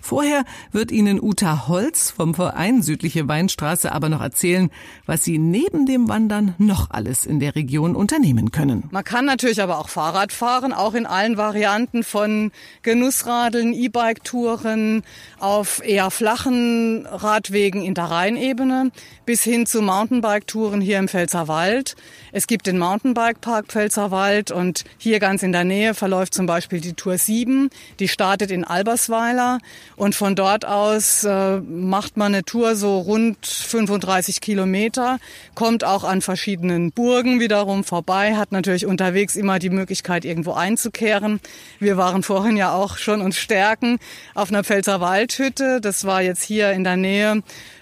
Vorher 0.07 0.45
wird 0.71 0.89
Ihnen 0.93 1.21
Uta 1.21 1.67
Holz 1.67 2.11
vom 2.11 2.33
Verein 2.33 2.81
Südliche 2.81 3.27
Weinstraße 3.27 3.91
aber 3.91 4.07
noch 4.07 4.21
erzählen, 4.21 4.69
was 5.05 5.25
Sie 5.25 5.37
neben 5.37 5.85
dem 5.85 6.07
Wandern 6.07 6.55
noch 6.59 6.91
alles 6.91 7.25
in 7.25 7.41
der 7.41 7.55
Region 7.55 7.93
unternehmen 7.93 8.51
können. 8.51 8.85
Man 8.91 9.03
kann 9.03 9.25
natürlich 9.25 9.61
aber 9.61 9.77
auch 9.79 9.89
Fahrrad 9.89 10.31
fahren, 10.31 10.71
auch 10.71 10.93
in 10.93 11.05
allen 11.05 11.35
Varianten 11.35 12.03
von 12.03 12.53
Genussradeln, 12.83 13.73
E-Bike-Touren, 13.73 15.03
auf 15.39 15.85
eher 15.85 16.09
flachen 16.09 17.05
Radwegen 17.05 17.83
in 17.83 17.93
der 17.93 18.05
Rheinebene 18.05 18.91
bis 19.25 19.43
hin 19.43 19.65
zu 19.65 19.81
Mountainbike-Touren 19.81 20.79
hier 20.79 20.99
im 20.99 21.09
Pfälzerwald. 21.09 21.97
Es 22.31 22.47
gibt 22.47 22.65
den 22.65 22.77
Mountainbike-Park 22.77 23.65
Pfälzerwald 23.67 24.51
und 24.51 24.85
hier 24.97 25.19
ganz 25.19 25.43
in 25.43 25.51
der 25.51 25.65
Nähe 25.65 25.93
verläuft 25.93 26.33
zum 26.33 26.45
Beispiel 26.45 26.79
die 26.79 26.93
Tour 26.93 27.17
7. 27.17 27.69
Die 27.99 28.07
startet 28.07 28.51
in 28.51 28.63
Albersweiler 28.63 29.57
und 29.97 30.13
von 30.13 30.35
dort 30.35 30.63
aus 30.63 31.23
äh, 31.23 31.59
macht 31.59 32.17
man 32.17 32.33
eine 32.33 32.43
Tour 32.43 32.75
so 32.75 32.99
rund 32.99 33.45
35 33.45 34.41
Kilometer, 34.41 35.17
kommt 35.55 35.83
auch 35.83 36.03
an 36.03 36.21
verschiedenen 36.21 36.91
Burgen 36.91 37.39
wiederum 37.39 37.83
vorbei, 37.83 38.35
hat 38.35 38.51
natürlich 38.51 38.85
unterwegs 38.85 39.35
immer 39.35 39.57
die 39.57 39.71
Möglichkeit, 39.71 40.23
irgendwo 40.23 40.53
einzukehren. 40.53 41.39
Wir 41.79 41.97
waren 41.97 42.21
vorhin 42.21 42.57
ja 42.57 42.73
auch 42.73 42.97
schon 42.97 43.21
uns 43.21 43.37
stärken 43.37 43.97
auf 44.35 44.49
einer 44.49 44.63
Pfälzer 44.63 45.01
Waldhütte. 45.01 45.81
Das 45.81 46.05
war 46.05 46.21
jetzt 46.21 46.43
hier 46.43 46.71
in 46.73 46.83
der 46.83 46.95
Nähe 46.95 47.41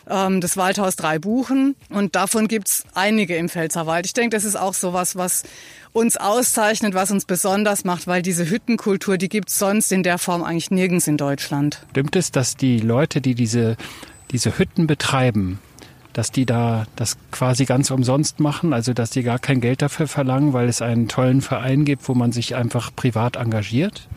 ähm, 0.09 0.39
das 0.39 0.55
Waldhaus 0.55 0.95
Drei 0.95 1.19
Buchen. 1.19 1.75
Und 1.89 2.15
davon 2.15 2.47
gibt's 2.47 2.85
einige 2.93 3.35
im 3.35 3.49
Pfälzerwald. 3.49 4.05
Ich 4.05 4.13
denke, 4.13 4.37
das 4.37 4.45
ist 4.45 4.55
auch 4.55 4.73
sowas, 4.73 5.17
was 5.17 5.43
uns 5.95 6.17
auszeichnet, 6.17 6.93
was 6.93 7.09
uns 7.09 7.23
besonders 7.23 7.85
macht, 7.85 8.05
weil 8.05 8.21
diese 8.21 8.49
Hüttenkultur, 8.49 9.17
die 9.17 9.29
gibt's 9.29 9.57
sonst 9.57 9.93
in 9.93 10.03
der 10.03 10.17
Form 10.17 10.43
eigentlich 10.43 10.69
nirgends 10.69 11.07
in 11.07 11.15
Deutschland. 11.15 11.85
Stimmt 11.91 12.17
es, 12.17 12.31
dass 12.31 12.57
die 12.57 12.79
Leute, 12.79 13.21
die 13.21 13.33
diese, 13.33 13.77
diese 14.31 14.59
Hütten 14.59 14.87
betreiben, 14.87 15.59
dass 16.11 16.31
die 16.31 16.45
da 16.45 16.85
das 16.97 17.17
quasi 17.31 17.63
ganz 17.63 17.91
umsonst 17.91 18.41
machen, 18.41 18.73
also 18.73 18.93
dass 18.93 19.09
die 19.09 19.23
gar 19.23 19.39
kein 19.39 19.61
Geld 19.61 19.81
dafür 19.81 20.07
verlangen, 20.07 20.51
weil 20.51 20.67
es 20.67 20.81
einen 20.81 21.07
tollen 21.07 21.41
Verein 21.41 21.85
gibt, 21.85 22.09
wo 22.09 22.13
man 22.13 22.33
sich 22.33 22.55
einfach 22.55 22.93
privat 22.93 23.37
engagiert? 23.37 24.09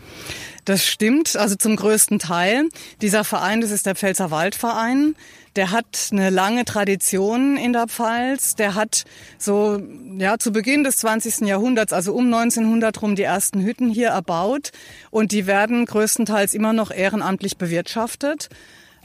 Das 0.65 0.85
stimmt, 0.85 1.37
also 1.37 1.55
zum 1.55 1.77
größten 1.77 2.19
Teil. 2.19 2.65
Dieser 3.01 3.23
Verein, 3.23 3.61
das 3.61 3.71
ist 3.71 3.85
der 3.85 3.95
Pfälzer 3.95 4.31
Waldverein. 4.31 5.15
Der 5.55 5.71
hat 5.71 6.09
eine 6.11 6.29
lange 6.29 6.65
Tradition 6.65 7.57
in 7.57 7.73
der 7.73 7.87
Pfalz. 7.87 8.55
Der 8.55 8.75
hat 8.75 9.05
so, 9.37 9.81
ja, 10.17 10.37
zu 10.37 10.51
Beginn 10.51 10.83
des 10.83 10.97
20. 10.97 11.47
Jahrhunderts, 11.47 11.93
also 11.93 12.13
um 12.13 12.25
1900 12.25 13.01
rum, 13.01 13.15
die 13.15 13.23
ersten 13.23 13.61
Hütten 13.61 13.89
hier 13.89 14.09
erbaut. 14.09 14.71
Und 15.11 15.31
die 15.31 15.47
werden 15.47 15.85
größtenteils 15.85 16.53
immer 16.53 16.73
noch 16.73 16.91
ehrenamtlich 16.91 17.57
bewirtschaftet. 17.57 18.49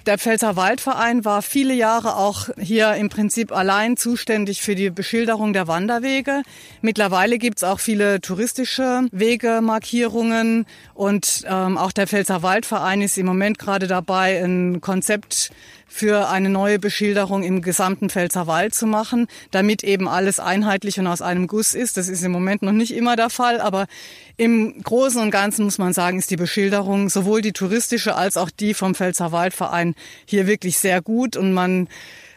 Der 0.06 0.18
Pfälzer 0.18 0.54
Waldverein 0.54 1.24
war 1.24 1.40
viele 1.40 1.72
Jahre 1.72 2.16
auch 2.16 2.50
hier 2.58 2.92
im 2.94 3.08
Prinzip 3.08 3.52
allein 3.52 3.96
zuständig 3.96 4.60
für 4.60 4.74
die 4.74 4.90
Beschilderung 4.90 5.54
der 5.54 5.66
Wanderwege. 5.66 6.42
Mittlerweile 6.82 7.38
gibt's 7.38 7.64
auch 7.64 7.80
viele 7.80 8.20
touristische 8.20 9.08
Wegemarkierungen 9.12 10.66
und 10.92 11.44
ähm, 11.48 11.78
auch 11.78 11.90
der 11.90 12.06
Pfälzer 12.06 12.42
Waldverein 12.42 13.00
ist 13.00 13.16
im 13.16 13.24
Moment 13.24 13.58
gerade 13.58 13.86
dabei, 13.86 14.44
ein 14.44 14.82
Konzept 14.82 15.50
für 15.86 16.28
eine 16.28 16.50
neue 16.50 16.78
Beschilderung 16.78 17.42
im 17.44 17.62
gesamten 17.62 18.10
Pfälzerwald 18.10 18.74
zu 18.74 18.86
machen, 18.86 19.28
damit 19.52 19.84
eben 19.84 20.08
alles 20.08 20.40
einheitlich 20.40 20.98
und 20.98 21.06
aus 21.06 21.22
einem 21.22 21.46
Guss 21.46 21.72
ist. 21.72 21.96
Das 21.96 22.08
ist 22.08 22.24
im 22.24 22.32
Moment 22.32 22.62
noch 22.62 22.72
nicht 22.72 22.92
immer 22.94 23.16
der 23.16 23.30
Fall, 23.30 23.60
aber 23.60 23.86
im 24.36 24.82
Großen 24.82 25.20
und 25.20 25.30
Ganzen 25.30 25.64
muss 25.64 25.78
man 25.78 25.92
sagen, 25.92 26.18
ist 26.18 26.30
die 26.30 26.36
Beschilderung 26.36 27.08
sowohl 27.08 27.40
die 27.40 27.52
touristische 27.52 28.16
als 28.16 28.36
auch 28.36 28.50
die 28.50 28.74
vom 28.74 28.94
Pfälzerwaldverein 28.94 29.94
hier 30.26 30.46
wirklich 30.46 30.78
sehr 30.78 31.02
gut 31.02 31.36
und 31.36 31.52
man 31.52 31.88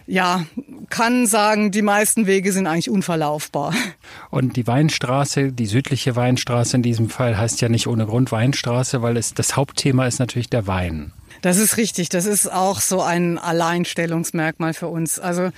ja, 0.07 0.45
kann 0.89 1.27
sagen, 1.27 1.69
die 1.71 1.81
meisten 1.81 2.27
Wege 2.27 2.53
sind 2.53 2.65
eigentlich 2.65 2.89
unverlaufbar. 2.89 3.73
Und 4.29 4.55
die 4.55 4.65
Weinstraße, 4.65 5.51
die 5.51 5.65
südliche 5.65 6.15
Weinstraße 6.15 6.77
in 6.77 6.83
diesem 6.83 7.09
Fall 7.09 7.37
heißt 7.37 7.59
ja 7.59 7.67
nicht 7.67 7.87
ohne 7.87 8.05
Grund 8.05 8.31
Weinstraße, 8.31 9.01
weil 9.01 9.17
es 9.17 9.33
das 9.33 9.57
Hauptthema 9.57 10.07
ist 10.07 10.19
natürlich 10.19 10.49
der 10.49 10.65
Wein. 10.65 11.11
Das 11.41 11.57
ist 11.57 11.75
richtig. 11.75 12.07
Das 12.07 12.25
ist 12.25 12.51
auch 12.51 12.79
so 12.79 13.01
ein 13.01 13.37
Alleinstellungsmerkmal 13.37 14.73
für 14.73 14.87
uns. 14.87 15.19
Also 15.19 15.49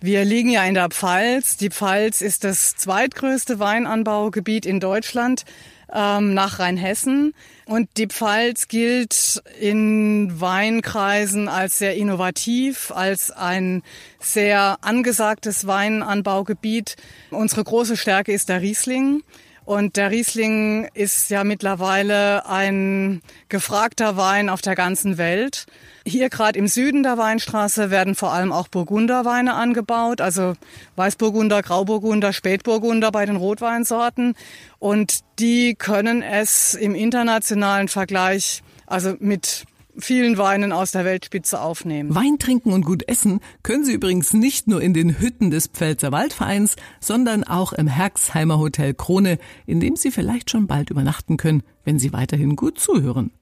wir 0.00 0.24
liegen 0.24 0.50
ja 0.50 0.64
in 0.64 0.74
der 0.74 0.88
Pfalz. 0.88 1.58
Die 1.58 1.68
Pfalz 1.68 2.22
ist 2.22 2.44
das 2.44 2.76
zweitgrößte 2.76 3.58
Weinanbaugebiet 3.58 4.64
in 4.64 4.80
Deutschland 4.80 5.44
ähm, 5.92 6.34
nach 6.34 6.58
Rheinhessen. 6.58 7.34
Und 7.66 7.88
die 7.96 8.06
Pfalz 8.06 8.68
gilt 8.68 9.42
in 9.60 10.40
Weinkreisen 10.40 11.48
als 11.48 11.78
sehr 11.78 11.94
innovativ, 11.96 12.90
als 12.90 13.30
ein 13.30 13.82
sehr 14.18 14.78
angesagtes 14.80 15.66
Weinanbaugebiet. 15.66 16.96
Unsere 17.30 17.64
große 17.64 17.96
Stärke 17.96 18.32
ist 18.32 18.48
der 18.48 18.60
Riesling. 18.60 19.22
Und 19.70 19.96
der 19.96 20.10
Riesling 20.10 20.88
ist 20.94 21.30
ja 21.30 21.44
mittlerweile 21.44 22.44
ein 22.46 23.22
gefragter 23.48 24.16
Wein 24.16 24.48
auf 24.48 24.60
der 24.62 24.74
ganzen 24.74 25.16
Welt. 25.16 25.66
Hier 26.04 26.28
gerade 26.28 26.58
im 26.58 26.66
Süden 26.66 27.04
der 27.04 27.18
Weinstraße 27.18 27.88
werden 27.88 28.16
vor 28.16 28.32
allem 28.32 28.50
auch 28.50 28.66
Burgunderweine 28.66 29.54
angebaut, 29.54 30.20
also 30.20 30.54
Weißburgunder, 30.96 31.62
Grauburgunder, 31.62 32.32
Spätburgunder 32.32 33.12
bei 33.12 33.24
den 33.26 33.36
Rotweinsorten. 33.36 34.34
Und 34.80 35.20
die 35.38 35.76
können 35.76 36.20
es 36.22 36.74
im 36.74 36.96
internationalen 36.96 37.86
Vergleich, 37.86 38.64
also 38.88 39.14
mit 39.20 39.66
vielen 40.00 40.38
Weinen 40.38 40.72
aus 40.72 40.92
der 40.92 41.04
Weltspitze 41.04 41.60
aufnehmen. 41.60 42.14
Wein 42.14 42.38
trinken 42.38 42.72
und 42.72 42.84
gut 42.84 43.08
essen 43.08 43.40
können 43.62 43.84
Sie 43.84 43.92
übrigens 43.92 44.32
nicht 44.32 44.68
nur 44.68 44.82
in 44.82 44.94
den 44.94 45.20
Hütten 45.20 45.50
des 45.50 45.66
Pfälzer 45.68 46.12
Waldvereins, 46.12 46.76
sondern 47.00 47.44
auch 47.44 47.72
im 47.72 47.86
Herxheimer 47.86 48.58
Hotel 48.58 48.94
Krone, 48.94 49.38
in 49.66 49.80
dem 49.80 49.96
Sie 49.96 50.10
vielleicht 50.10 50.50
schon 50.50 50.66
bald 50.66 50.90
übernachten 50.90 51.36
können, 51.36 51.62
wenn 51.84 51.98
Sie 51.98 52.12
weiterhin 52.12 52.56
gut 52.56 52.78
zuhören. 52.78 53.32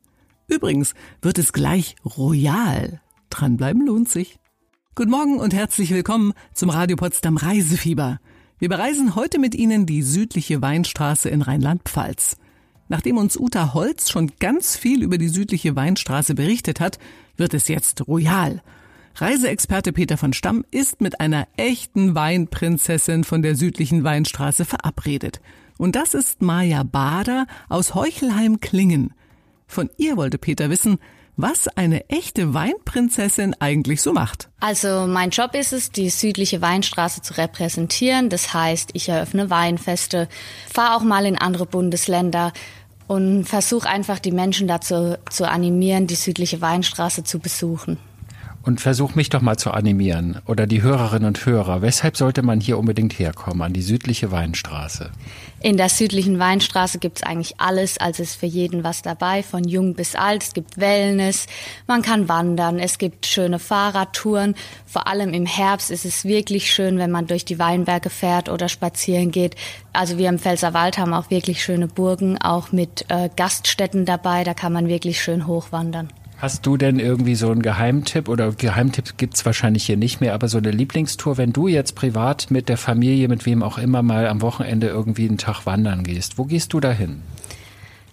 Übrigens 0.47 0.95
wird 1.23 1.39
es 1.39 1.53
gleich 1.53 1.97
royal. 2.05 3.01
Dranbleiben 3.31 3.87
lohnt 3.87 4.09
sich. 4.09 4.39
Guten 4.95 5.11
Morgen 5.11 5.39
und 5.39 5.55
herzlich 5.55 5.91
willkommen 5.91 6.33
zum 6.55 6.71
Radio 6.71 6.97
Potsdam 6.97 7.37
Reisefieber. 7.37 8.19
Wir 8.59 8.69
bereisen 8.69 9.15
heute 9.15 9.39
mit 9.39 9.55
Ihnen 9.55 9.87
die 9.87 10.03
südliche 10.03 10.61
Weinstraße 10.61 11.29
in 11.29 11.43
Rheinland-Pfalz. 11.43 12.37
Nachdem 12.89 13.19
uns 13.19 13.37
Uta 13.39 13.75
Holz 13.75 14.11
schon 14.11 14.33
ganz 14.39 14.77
viel 14.77 15.03
über 15.03 15.19
die 15.19 15.29
südliche 15.29 15.77
Weinstraße 15.77 16.35
berichtet 16.35 16.81
hat, 16.81 16.99
wird 17.37 17.55
es 17.55 17.69
jetzt 17.69 18.07
royal. 18.09 18.63
Reiseexperte 19.17 19.93
Peter 19.93 20.17
von 20.17 20.33
Stamm 20.33 20.65
ist 20.71 21.01
mit 21.01 21.21
einer 21.21 21.49
echten 21.57 22.15
Weinprinzessin 22.15 23.25
von 23.25 23.43
der 23.43 23.57
südlichen 23.57 24.05
Weinstraße 24.05 24.65
verabredet. 24.65 25.41
Und 25.77 25.97
das 25.97 26.15
ist 26.15 26.41
Maja 26.41 26.83
Bader 26.83 27.47
aus 27.69 27.95
Heuchelheim-Klingen. 27.95 29.13
Von 29.67 29.91
ihr 29.97 30.17
wollte 30.17 30.39
Peter 30.39 30.71
wissen, 30.71 30.99
was 31.39 31.69
eine 31.69 32.09
echte 32.11 32.53
Weinprinzessin 32.53 33.55
eigentlich 33.61 34.03
so 34.03 34.13
macht. 34.13 34.49
Also 34.59 35.07
mein 35.07 35.31
Job 35.31 35.55
ist 35.55 35.73
es, 35.73 35.93
die 35.93 36.11
südliche 36.11 36.61
Weinstraße 36.61 37.23
zu 37.23 37.39
repräsentieren. 37.39 38.29
Das 38.29 38.53
heißt, 38.53 38.91
ich 38.95 39.09
eröffne 39.09 39.49
Weinfeste, 39.49 40.29
fahre 40.69 40.97
auch 40.97 41.03
mal 41.03 41.27
in 41.27 41.39
andere 41.39 41.65
Bundesländer 41.65 42.53
und 43.09 43.45
versuche 43.45 43.89
einfach 43.89 44.21
die 44.21 44.31
Menschen 44.31 44.69
dazu 44.69 45.17
zu 45.29 45.49
animieren, 45.49 46.07
die 46.07 46.15
südliche 46.15 46.61
Weinstraße 46.61 47.25
zu 47.25 47.41
besuchen 47.41 47.99
und 48.69 48.83
versuch 48.83 49.15
mich 49.15 49.31
doch 49.31 49.41
mal 49.41 49.57
zu 49.57 49.71
animieren 49.71 50.41
oder 50.45 50.67
die 50.67 50.83
Hörerinnen 50.83 51.27
und 51.27 51.47
Hörer. 51.47 51.81
Weshalb 51.81 52.19
sollte 52.19 52.43
man 52.43 52.61
hier 52.61 52.79
unbedingt 52.79 53.19
herkommen, 53.19 53.63
an 53.63 53.73
die 53.73 53.83
südliche 53.83 54.31
Weinstraße? 54.31 55.11
In 55.61 55.77
der 55.77 55.89
südlichen 55.89 56.39
Weinstraße 56.39 57.01
gibt's 57.01 57.25
eigentlich 57.25 57.61
alles, 57.61 57.99
also 57.99 58.23
ist 58.23 58.37
für 58.37 58.47
jeden 58.47 58.85
was 58.85 59.03
dabei, 59.03 59.43
von 59.43 59.65
jung 59.65 59.95
bis 59.95 60.15
alt. 60.15 60.45
Es 60.45 60.55
gibt 60.55 60.79
Wellness, 60.79 61.47
man 61.89 62.03
kann 62.03 62.29
wandern, 62.29 62.79
es 62.79 62.99
gibt 62.99 63.27
schöne 63.27 63.59
Fahrradtouren. 63.59 64.55
Vor 64.87 65.09
allem 65.09 65.35
im 65.35 65.47
Herbst 65.47 65.91
ist 65.91 66.05
es 66.05 66.25
wirklich 66.25 66.73
schön, 66.73 66.99
wenn 66.99 67.11
man 67.11 67.27
durch 67.27 67.45
die 67.45 67.59
Weinberge 67.59 68.09
fährt 68.09 68.49
oder 68.49 68.69
spazieren 68.69 69.33
geht. 69.33 69.57
Also 69.93 70.17
wir 70.17 70.29
im 70.29 70.39
Pfälzerwald 70.39 70.97
haben 70.97 71.13
auch 71.13 71.29
wirklich 71.29 71.65
schöne 71.65 71.89
Burgen, 71.89 72.41
auch 72.41 72.71
mit 72.71 73.07
äh, 73.09 73.29
Gaststätten 73.35 74.05
dabei, 74.05 74.45
da 74.45 74.55
kann 74.55 74.73
man 74.73 74.87
wirklich 74.87 75.21
schön 75.21 75.49
hochwandern. 75.49 76.13
Hast 76.41 76.65
du 76.67 76.77
denn 76.77 77.01
irgendwie 77.01 77.35
so 77.35 77.51
einen 77.51 77.63
Geheimtipp 77.63 78.29
oder 78.29 78.53
Geheimtipps 78.53 79.17
gibt's 79.17 79.45
wahrscheinlich 79.45 79.87
hier 79.87 79.97
nicht 79.97 80.21
mehr, 80.21 80.35
aber 80.35 80.47
so 80.47 80.59
eine 80.59 80.71
Lieblingstour, 80.71 81.37
wenn 81.37 81.53
du 81.53 81.67
jetzt 81.67 81.97
privat 81.97 82.49
mit 82.51 82.69
der 82.69 82.77
Familie, 82.77 83.27
mit 83.27 83.45
wem 83.45 83.65
auch 83.65 83.77
immer 83.77 84.03
mal 84.03 84.29
am 84.29 84.41
Wochenende 84.41 84.87
irgendwie 84.87 85.29
einen 85.29 85.39
Tag 85.39 85.67
wandern 85.67 86.05
gehst, 86.05 86.39
wo 86.39 86.45
gehst 86.45 86.73
du 86.73 86.79
dahin? 86.79 87.23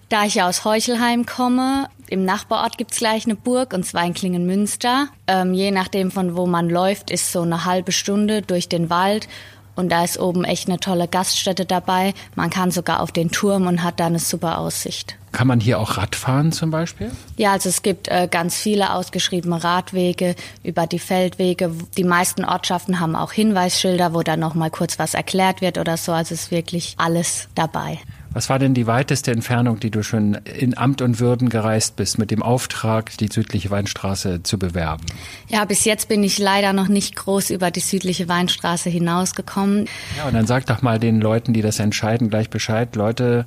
Da 0.08 0.24
ich 0.24 0.34
ja 0.34 0.48
aus 0.48 0.64
Heuchelheim 0.64 1.24
komme, 1.24 1.88
im 2.08 2.24
Nachbarort 2.24 2.78
gibt's 2.78 2.98
gleich 2.98 3.26
eine 3.26 3.36
Burg, 3.36 3.72
und 3.72 3.84
zwar 3.84 4.04
in 4.04 4.14
Klingenmünster. 4.14 5.08
Ähm, 5.28 5.54
je 5.54 5.70
nachdem, 5.70 6.10
von 6.10 6.36
wo 6.36 6.46
man 6.46 6.68
läuft, 6.68 7.10
ist 7.10 7.30
so 7.30 7.42
eine 7.42 7.64
halbe 7.64 7.92
Stunde 7.92 8.42
durch 8.42 8.68
den 8.68 8.90
Wald. 8.90 9.28
Und 9.76 9.90
da 9.90 10.02
ist 10.02 10.18
oben 10.18 10.44
echt 10.44 10.68
eine 10.68 10.80
tolle 10.80 11.06
Gaststätte 11.06 11.66
dabei. 11.66 12.14
Man 12.34 12.50
kann 12.50 12.70
sogar 12.70 13.00
auf 13.00 13.12
den 13.12 13.30
Turm 13.30 13.66
und 13.66 13.82
hat 13.82 14.00
da 14.00 14.06
eine 14.06 14.18
super 14.18 14.58
Aussicht. 14.58 15.16
Kann 15.32 15.46
man 15.46 15.60
hier 15.60 15.78
auch 15.78 15.98
Radfahren 15.98 16.50
zum 16.50 16.70
Beispiel? 16.70 17.12
Ja, 17.36 17.52
also 17.52 17.68
es 17.68 17.82
gibt 17.82 18.08
äh, 18.08 18.26
ganz 18.30 18.56
viele 18.56 18.94
ausgeschriebene 18.94 19.62
Radwege 19.62 20.34
über 20.62 20.86
die 20.86 20.98
Feldwege. 20.98 21.70
Die 21.98 22.04
meisten 22.04 22.44
Ortschaften 22.44 23.00
haben 23.00 23.14
auch 23.14 23.32
Hinweisschilder, 23.32 24.14
wo 24.14 24.22
dann 24.22 24.40
noch 24.40 24.54
mal 24.54 24.70
kurz 24.70 24.98
was 24.98 25.12
erklärt 25.12 25.60
wird 25.60 25.76
oder 25.76 25.98
so. 25.98 26.12
Also 26.12 26.34
es 26.34 26.44
ist 26.44 26.50
wirklich 26.50 26.94
alles 26.96 27.48
dabei. 27.54 27.98
Was 28.36 28.50
war 28.50 28.58
denn 28.58 28.74
die 28.74 28.86
weiteste 28.86 29.30
Entfernung, 29.30 29.80
die 29.80 29.90
du 29.90 30.02
schon 30.02 30.34
in 30.34 30.76
Amt 30.76 31.00
und 31.00 31.20
Würden 31.20 31.48
gereist 31.48 31.96
bist, 31.96 32.18
mit 32.18 32.30
dem 32.30 32.42
Auftrag, 32.42 33.16
die 33.16 33.28
südliche 33.28 33.70
Weinstraße 33.70 34.42
zu 34.42 34.58
bewerben? 34.58 35.06
Ja, 35.48 35.64
bis 35.64 35.86
jetzt 35.86 36.10
bin 36.10 36.22
ich 36.22 36.36
leider 36.36 36.74
noch 36.74 36.88
nicht 36.88 37.16
groß 37.16 37.48
über 37.48 37.70
die 37.70 37.80
südliche 37.80 38.28
Weinstraße 38.28 38.90
hinausgekommen. 38.90 39.88
Ja, 40.18 40.26
und 40.26 40.34
dann 40.34 40.46
sag 40.46 40.66
doch 40.66 40.82
mal 40.82 40.98
den 40.98 41.18
Leuten, 41.18 41.54
die 41.54 41.62
das 41.62 41.78
entscheiden, 41.78 42.28
gleich 42.28 42.50
Bescheid. 42.50 42.94
Leute, 42.94 43.46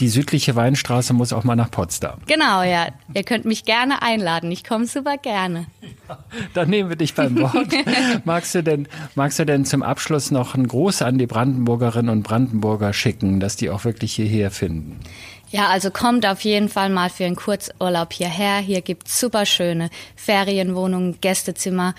die 0.00 0.08
südliche 0.08 0.54
Weinstraße 0.54 1.14
muss 1.14 1.32
auch 1.32 1.44
mal 1.44 1.56
nach 1.56 1.70
Potsdam. 1.70 2.18
Genau, 2.26 2.62
ja. 2.62 2.88
Ihr 3.14 3.24
könnt 3.24 3.46
mich 3.46 3.64
gerne 3.64 4.02
einladen. 4.02 4.52
Ich 4.52 4.64
komme 4.64 4.84
super 4.84 5.16
gerne. 5.16 5.64
Dann 6.52 6.68
nehmen 6.68 6.90
wir 6.90 6.96
dich 6.96 7.14
beim 7.14 7.40
Wort. 7.40 7.68
magst 8.26 8.54
du 8.54 8.62
denn, 8.62 8.86
magst 9.14 9.38
du 9.38 9.46
denn 9.46 9.64
zum 9.64 9.82
Abschluss 9.82 10.30
noch 10.30 10.54
einen 10.54 10.68
Gruß 10.68 11.00
an 11.00 11.16
die 11.16 11.26
Brandenburgerinnen 11.26 12.10
und 12.10 12.22
Brandenburger 12.22 12.92
schicken, 12.92 13.40
dass 13.40 13.56
die 13.56 13.70
auch 13.70 13.86
wirklich 13.86 14.12
hier 14.12 14.25
hierher 14.26 14.50
finden? 14.50 15.00
Ja, 15.48 15.68
also 15.68 15.90
kommt 15.90 16.26
auf 16.26 16.40
jeden 16.40 16.68
Fall 16.68 16.90
mal 16.90 17.08
für 17.08 17.24
einen 17.24 17.36
Kurzurlaub 17.36 18.12
hierher. 18.12 18.58
Hier 18.58 18.82
gibt's 18.82 19.20
super 19.20 19.46
schöne 19.46 19.90
Ferienwohnungen, 20.16 21.20
Gästezimmer. 21.20 21.94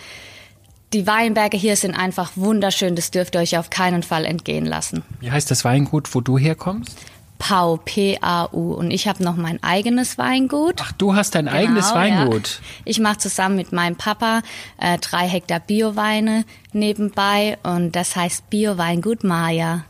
Die 0.93 1.07
Weinberge 1.07 1.57
hier 1.57 1.75
sind 1.75 1.95
einfach 1.95 2.31
wunderschön. 2.35 2.95
Das 2.95 3.11
dürft 3.11 3.35
ihr 3.35 3.41
euch 3.41 3.57
auf 3.57 3.69
keinen 3.69 4.03
Fall 4.03 4.25
entgehen 4.25 4.65
lassen. 4.65 5.03
Wie 5.19 5.31
heißt 5.31 5.49
das 5.51 5.65
Weingut, 5.65 6.13
wo 6.13 6.21
du 6.21 6.37
herkommst? 6.37 6.97
Pau, 7.39 7.77
P-A-U. 7.77 8.73
Und 8.73 8.91
ich 8.91 9.07
habe 9.07 9.23
noch 9.23 9.35
mein 9.35 9.61
eigenes 9.63 10.17
Weingut. 10.17 10.81
Ach, 10.81 10.91
du 10.93 11.15
hast 11.15 11.35
dein 11.35 11.45
genau, 11.45 11.57
eigenes 11.57 11.93
Weingut. 11.93 12.47
Ja. 12.47 12.81
Ich 12.85 12.99
mache 12.99 13.17
zusammen 13.17 13.55
mit 13.55 13.71
meinem 13.71 13.95
Papa 13.95 14.41
äh, 14.77 14.97
drei 14.97 15.27
Hektar 15.27 15.59
Bioweine 15.59 16.45
nebenbei 16.73 17.57
und 17.63 17.95
das 17.95 18.15
heißt 18.15 18.49
Bioweingut 18.49 19.23
Maya. 19.23 19.85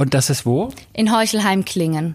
Und 0.00 0.14
das 0.14 0.30
ist 0.30 0.46
wo? 0.46 0.70
In 0.94 1.14
Heuchelheim-Klingen. 1.14 2.14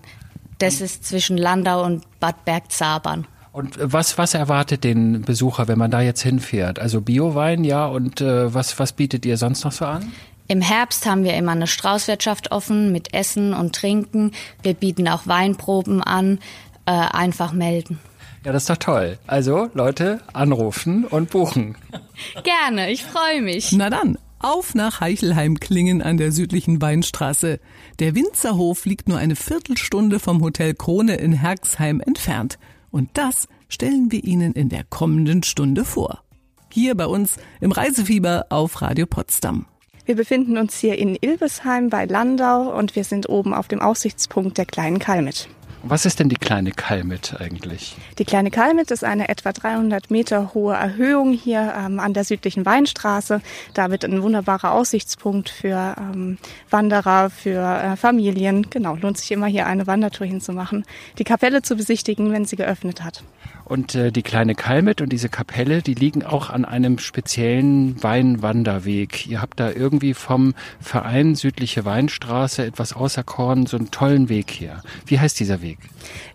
Das 0.57 0.81
ist 0.81 1.05
zwischen 1.05 1.37
Landau 1.37 1.85
und 1.85 2.03
Bad 2.19 2.43
Bergzabern. 2.43 3.27
Und 3.51 3.77
was, 3.79 4.17
was 4.17 4.33
erwartet 4.33 4.83
den 4.83 5.21
Besucher, 5.21 5.67
wenn 5.67 5.77
man 5.77 5.91
da 5.91 6.01
jetzt 6.01 6.23
hinfährt? 6.23 6.79
Also 6.79 7.01
Biowein, 7.01 7.63
ja, 7.63 7.85
und 7.85 8.21
äh, 8.21 8.51
was, 8.51 8.79
was 8.79 8.93
bietet 8.93 9.23
ihr 9.27 9.37
sonst 9.37 9.63
noch 9.65 9.71
so 9.71 9.85
an? 9.85 10.11
Im 10.47 10.61
Herbst 10.61 11.05
haben 11.05 11.23
wir 11.23 11.35
immer 11.35 11.51
eine 11.51 11.67
Straußwirtschaft 11.67 12.51
offen 12.51 12.91
mit 12.91 13.13
Essen 13.13 13.53
und 13.53 13.75
Trinken. 13.75 14.31
Wir 14.63 14.73
bieten 14.73 15.07
auch 15.07 15.27
Weinproben 15.27 16.01
an. 16.01 16.39
Äh, 16.87 16.91
einfach 16.91 17.51
melden. 17.51 17.99
Ja, 18.43 18.51
das 18.51 18.63
ist 18.63 18.69
doch 18.71 18.77
toll. 18.77 19.19
Also, 19.27 19.69
Leute, 19.75 20.21
anrufen 20.33 21.05
und 21.05 21.29
buchen. 21.29 21.77
Gerne, 22.43 22.89
ich 22.89 23.03
freue 23.03 23.43
mich. 23.43 23.73
Na 23.73 23.91
dann, 23.91 24.17
auf 24.45 24.75
nach 24.75 25.01
Heichelheim-Klingen 25.01 26.01
an 26.01 26.17
der 26.17 26.31
südlichen 26.31 26.81
Weinstraße. 26.81 27.59
Der 27.99 28.13
Winzerhof 28.13 28.85
liegt 28.85 29.07
nur 29.07 29.17
eine 29.17 29.37
Viertelstunde 29.37 30.19
vom 30.19 30.41
Hotel 30.41 30.73
Krone 30.73 31.15
in 31.15 31.31
Herxheim 31.31 32.01
entfernt. 32.01 32.59
Und 32.91 33.09
das 33.13 33.47
stellen 33.69 34.11
wir 34.11 34.21
Ihnen 34.21 34.51
in 34.51 34.67
der 34.67 34.83
kommenden 34.83 35.43
Stunde 35.43 35.85
vor. 35.85 36.21
Hier 36.69 36.95
bei 36.95 37.05
uns 37.05 37.37
im 37.61 37.71
Reisefieber 37.71 38.47
auf 38.49 38.81
Radio 38.81 39.05
Potsdam. 39.05 39.65
Wir 40.03 40.17
befinden 40.17 40.57
uns 40.57 40.77
hier 40.77 40.97
in 40.97 41.17
Ilvesheim 41.19 41.89
bei 41.89 42.03
Landau 42.03 42.77
und 42.77 42.97
wir 42.97 43.05
sind 43.05 43.29
oben 43.29 43.53
auf 43.53 43.69
dem 43.69 43.79
Aussichtspunkt 43.79 44.57
der 44.57 44.65
kleinen 44.65 44.99
Kalmit. 44.99 45.47
Was 45.87 46.07
ist 46.07 46.19
denn 46.19 46.29
die 46.29 46.35
kleine 46.35 46.71
Kalmit 46.71 47.35
eigentlich? 47.39 47.95
Die 48.17 48.25
kleine 48.25 48.49
Kalmit 48.49 48.89
ist 48.89 49.03
eine 49.03 49.29
etwa 49.29 49.51
300 49.51 50.09
Meter 50.09 50.55
hohe 50.55 50.73
Erhöhung 50.73 51.31
hier 51.31 51.75
ähm, 51.77 51.99
an 51.99 52.15
der 52.15 52.23
südlichen 52.23 52.65
Weinstraße. 52.65 53.39
Damit 53.75 54.03
ein 54.03 54.23
wunderbarer 54.23 54.71
Aussichtspunkt 54.71 55.49
für 55.49 55.93
ähm, 55.99 56.39
Wanderer, 56.71 57.29
für 57.29 57.59
äh, 57.61 57.95
Familien. 57.97 58.67
Genau, 58.71 58.95
lohnt 58.95 59.19
sich 59.19 59.31
immer 59.31 59.45
hier 59.45 59.67
eine 59.67 59.85
Wandertour 59.85 60.25
hinzumachen. 60.25 60.85
Die 61.19 61.23
Kapelle 61.23 61.61
zu 61.61 61.75
besichtigen, 61.75 62.31
wenn 62.31 62.45
sie 62.45 62.55
geöffnet 62.55 63.03
hat. 63.03 63.23
Und 63.65 63.95
äh, 63.95 64.11
die 64.11 64.21
kleine 64.21 64.53
Kalmit 64.53 65.01
und 65.01 65.09
diese 65.09 65.27
Kapelle, 65.27 65.81
die 65.81 65.95
liegen 65.95 66.23
auch 66.23 66.51
an 66.51 66.65
einem 66.65 66.99
speziellen 66.99 68.01
Weinwanderweg. 68.01 69.25
Ihr 69.25 69.41
habt 69.41 69.59
da 69.59 69.71
irgendwie 69.71 70.13
vom 70.13 70.53
Verein 70.79 71.33
Südliche 71.33 71.83
Weinstraße 71.83 72.63
etwas 72.63 72.93
auserkoren, 72.93 73.65
so 73.65 73.77
einen 73.77 73.89
tollen 73.89 74.29
Weg 74.29 74.51
hier. 74.51 74.83
Wie 75.07 75.19
heißt 75.19 75.39
dieser 75.39 75.63
Weg? 75.63 75.74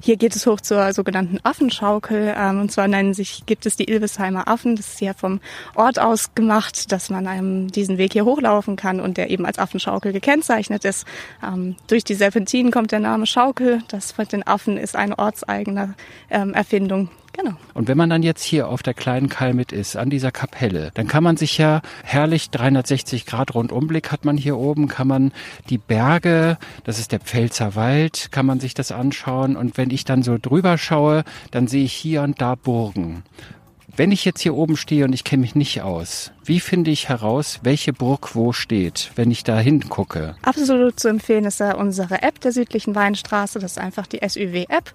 Hier 0.02 0.16
geht 0.16 0.34
es 0.34 0.46
hoch 0.46 0.60
zur 0.60 0.92
sogenannten 0.92 1.38
Affenschaukel. 1.42 2.34
Ähm, 2.36 2.60
und 2.62 2.72
zwar 2.72 2.88
nennen 2.88 3.14
sich, 3.14 3.44
gibt 3.46 3.66
es 3.66 3.76
die 3.76 3.90
Ilvesheimer 3.90 4.48
Affen. 4.48 4.76
Das 4.76 4.88
ist 4.88 4.98
hier 4.98 5.14
vom 5.14 5.40
Ort 5.74 5.98
aus 5.98 6.34
gemacht, 6.34 6.90
dass 6.92 7.10
man 7.10 7.26
einem 7.26 7.70
diesen 7.70 7.98
Weg 7.98 8.12
hier 8.12 8.24
hochlaufen 8.24 8.76
kann 8.76 9.00
und 9.00 9.16
der 9.16 9.30
eben 9.30 9.46
als 9.46 9.58
Affenschaukel 9.58 10.12
gekennzeichnet 10.12 10.84
ist. 10.84 11.06
Ähm, 11.46 11.76
durch 11.86 12.04
die 12.04 12.14
Serpentinen 12.14 12.72
kommt 12.72 12.92
der 12.92 13.00
Name 13.00 13.26
Schaukel. 13.26 13.82
Das 13.88 14.16
mit 14.16 14.32
den 14.32 14.46
Affen 14.46 14.76
ist 14.76 14.96
eine 14.96 15.18
ortseigene 15.18 15.94
ähm, 16.30 16.54
Erfindung 16.54 17.10
Genau. 17.32 17.52
Und 17.74 17.88
wenn 17.88 17.96
man 17.96 18.10
dann 18.10 18.22
jetzt 18.22 18.42
hier 18.42 18.68
auf 18.68 18.82
der 18.82 18.94
kleinen 18.94 19.28
Kalmit 19.28 19.72
ist, 19.72 19.96
an 19.96 20.10
dieser 20.10 20.32
Kapelle, 20.32 20.90
dann 20.94 21.06
kann 21.06 21.22
man 21.22 21.36
sich 21.36 21.58
ja 21.58 21.80
herrlich 22.02 22.50
360 22.50 23.24
Grad 23.24 23.54
Rundumblick 23.54 24.10
hat 24.10 24.24
man 24.24 24.36
hier 24.36 24.56
oben, 24.56 24.88
kann 24.88 25.06
man 25.06 25.32
die 25.68 25.78
Berge, 25.78 26.58
das 26.84 26.98
ist 26.98 27.12
der 27.12 27.20
Pfälzer 27.20 27.74
Wald, 27.76 28.32
kann 28.32 28.46
man 28.46 28.60
sich 28.60 28.74
das 28.74 28.92
anschauen. 28.92 29.56
Und 29.56 29.78
wenn 29.78 29.90
ich 29.90 30.04
dann 30.04 30.22
so 30.22 30.38
drüber 30.40 30.76
schaue, 30.76 31.24
dann 31.50 31.68
sehe 31.68 31.84
ich 31.84 31.92
hier 31.92 32.22
und 32.22 32.40
da 32.40 32.56
Burgen. 32.56 33.22
Wenn 33.96 34.12
ich 34.12 34.24
jetzt 34.24 34.40
hier 34.40 34.54
oben 34.54 34.76
stehe 34.76 35.04
und 35.04 35.12
ich 35.12 35.24
kenne 35.24 35.42
mich 35.42 35.54
nicht 35.54 35.82
aus, 35.82 36.32
wie 36.50 36.58
finde 36.58 36.90
ich 36.90 37.08
heraus, 37.08 37.60
welche 37.62 37.92
Burg 37.92 38.34
wo 38.34 38.50
steht, 38.50 39.12
wenn 39.14 39.30
ich 39.30 39.44
da 39.44 39.60
hingucke? 39.60 40.34
Absolut 40.42 40.98
zu 40.98 41.06
empfehlen 41.06 41.44
ist 41.44 41.60
ja 41.60 41.76
unsere 41.76 42.22
App 42.22 42.40
der 42.40 42.50
südlichen 42.50 42.96
Weinstraße. 42.96 43.60
Das 43.60 43.70
ist 43.70 43.78
einfach 43.78 44.08
die 44.08 44.18
SÜW-App. 44.28 44.92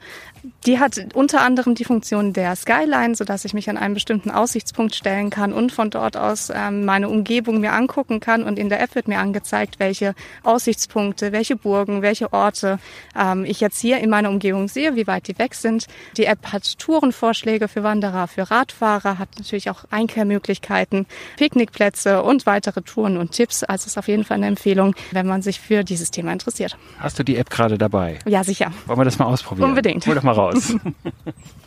Die 0.65 0.79
hat 0.79 0.99
unter 1.13 1.39
anderem 1.39 1.73
die 1.73 1.85
Funktion 1.85 2.33
der 2.33 2.57
Skyline, 2.57 3.15
sodass 3.15 3.45
ich 3.45 3.53
mich 3.53 3.69
an 3.69 3.77
einen 3.77 3.93
bestimmten 3.93 4.31
Aussichtspunkt 4.31 4.95
stellen 4.95 5.29
kann 5.29 5.53
und 5.53 5.71
von 5.71 5.89
dort 5.89 6.17
aus 6.17 6.51
ähm, 6.53 6.83
meine 6.83 7.07
Umgebung 7.07 7.61
mir 7.61 7.71
angucken 7.71 8.19
kann. 8.19 8.43
Und 8.43 8.59
in 8.59 8.67
der 8.67 8.81
App 8.81 8.93
wird 8.93 9.07
mir 9.07 9.19
angezeigt, 9.19 9.79
welche 9.79 10.13
Aussichtspunkte, 10.43 11.31
welche 11.31 11.55
Burgen, 11.55 12.01
welche 12.01 12.33
Orte 12.33 12.79
ähm, 13.17 13.45
ich 13.45 13.61
jetzt 13.61 13.79
hier 13.79 13.99
in 13.99 14.09
meiner 14.09 14.29
Umgebung 14.29 14.67
sehe, 14.67 14.97
wie 14.97 15.07
weit 15.07 15.29
die 15.29 15.39
weg 15.39 15.53
sind. 15.53 15.87
Die 16.17 16.25
App 16.25 16.51
hat 16.51 16.77
Tourenvorschläge 16.79 17.69
für 17.69 17.83
Wanderer, 17.83 18.27
für 18.27 18.51
Radfahrer, 18.51 19.19
hat 19.19 19.29
natürlich 19.37 19.69
auch 19.69 19.85
Einkehrmöglichkeiten. 19.89 21.05
Picknickplätze 21.45 22.23
und 22.23 22.47
weitere 22.47 22.81
Touren 22.81 23.17
und 23.17 23.31
Tipps. 23.31 23.63
Also 23.63 23.83
es 23.83 23.91
ist 23.91 23.97
auf 23.99 24.07
jeden 24.07 24.23
Fall 24.23 24.37
eine 24.37 24.47
Empfehlung, 24.47 24.95
wenn 25.11 25.27
man 25.27 25.43
sich 25.43 25.59
für 25.59 25.83
dieses 25.83 26.09
Thema 26.09 26.33
interessiert. 26.33 26.75
Hast 26.97 27.19
du 27.19 27.23
die 27.23 27.37
App 27.37 27.51
gerade 27.51 27.77
dabei? 27.77 28.17
Ja, 28.25 28.43
sicher. 28.43 28.71
Wollen 28.87 28.99
wir 28.99 29.05
das 29.05 29.19
mal 29.19 29.25
ausprobieren? 29.25 29.69
Unbedingt. 29.69 30.07
Hol 30.07 30.15
doch 30.15 30.23
mal 30.23 30.31
raus. 30.31 30.73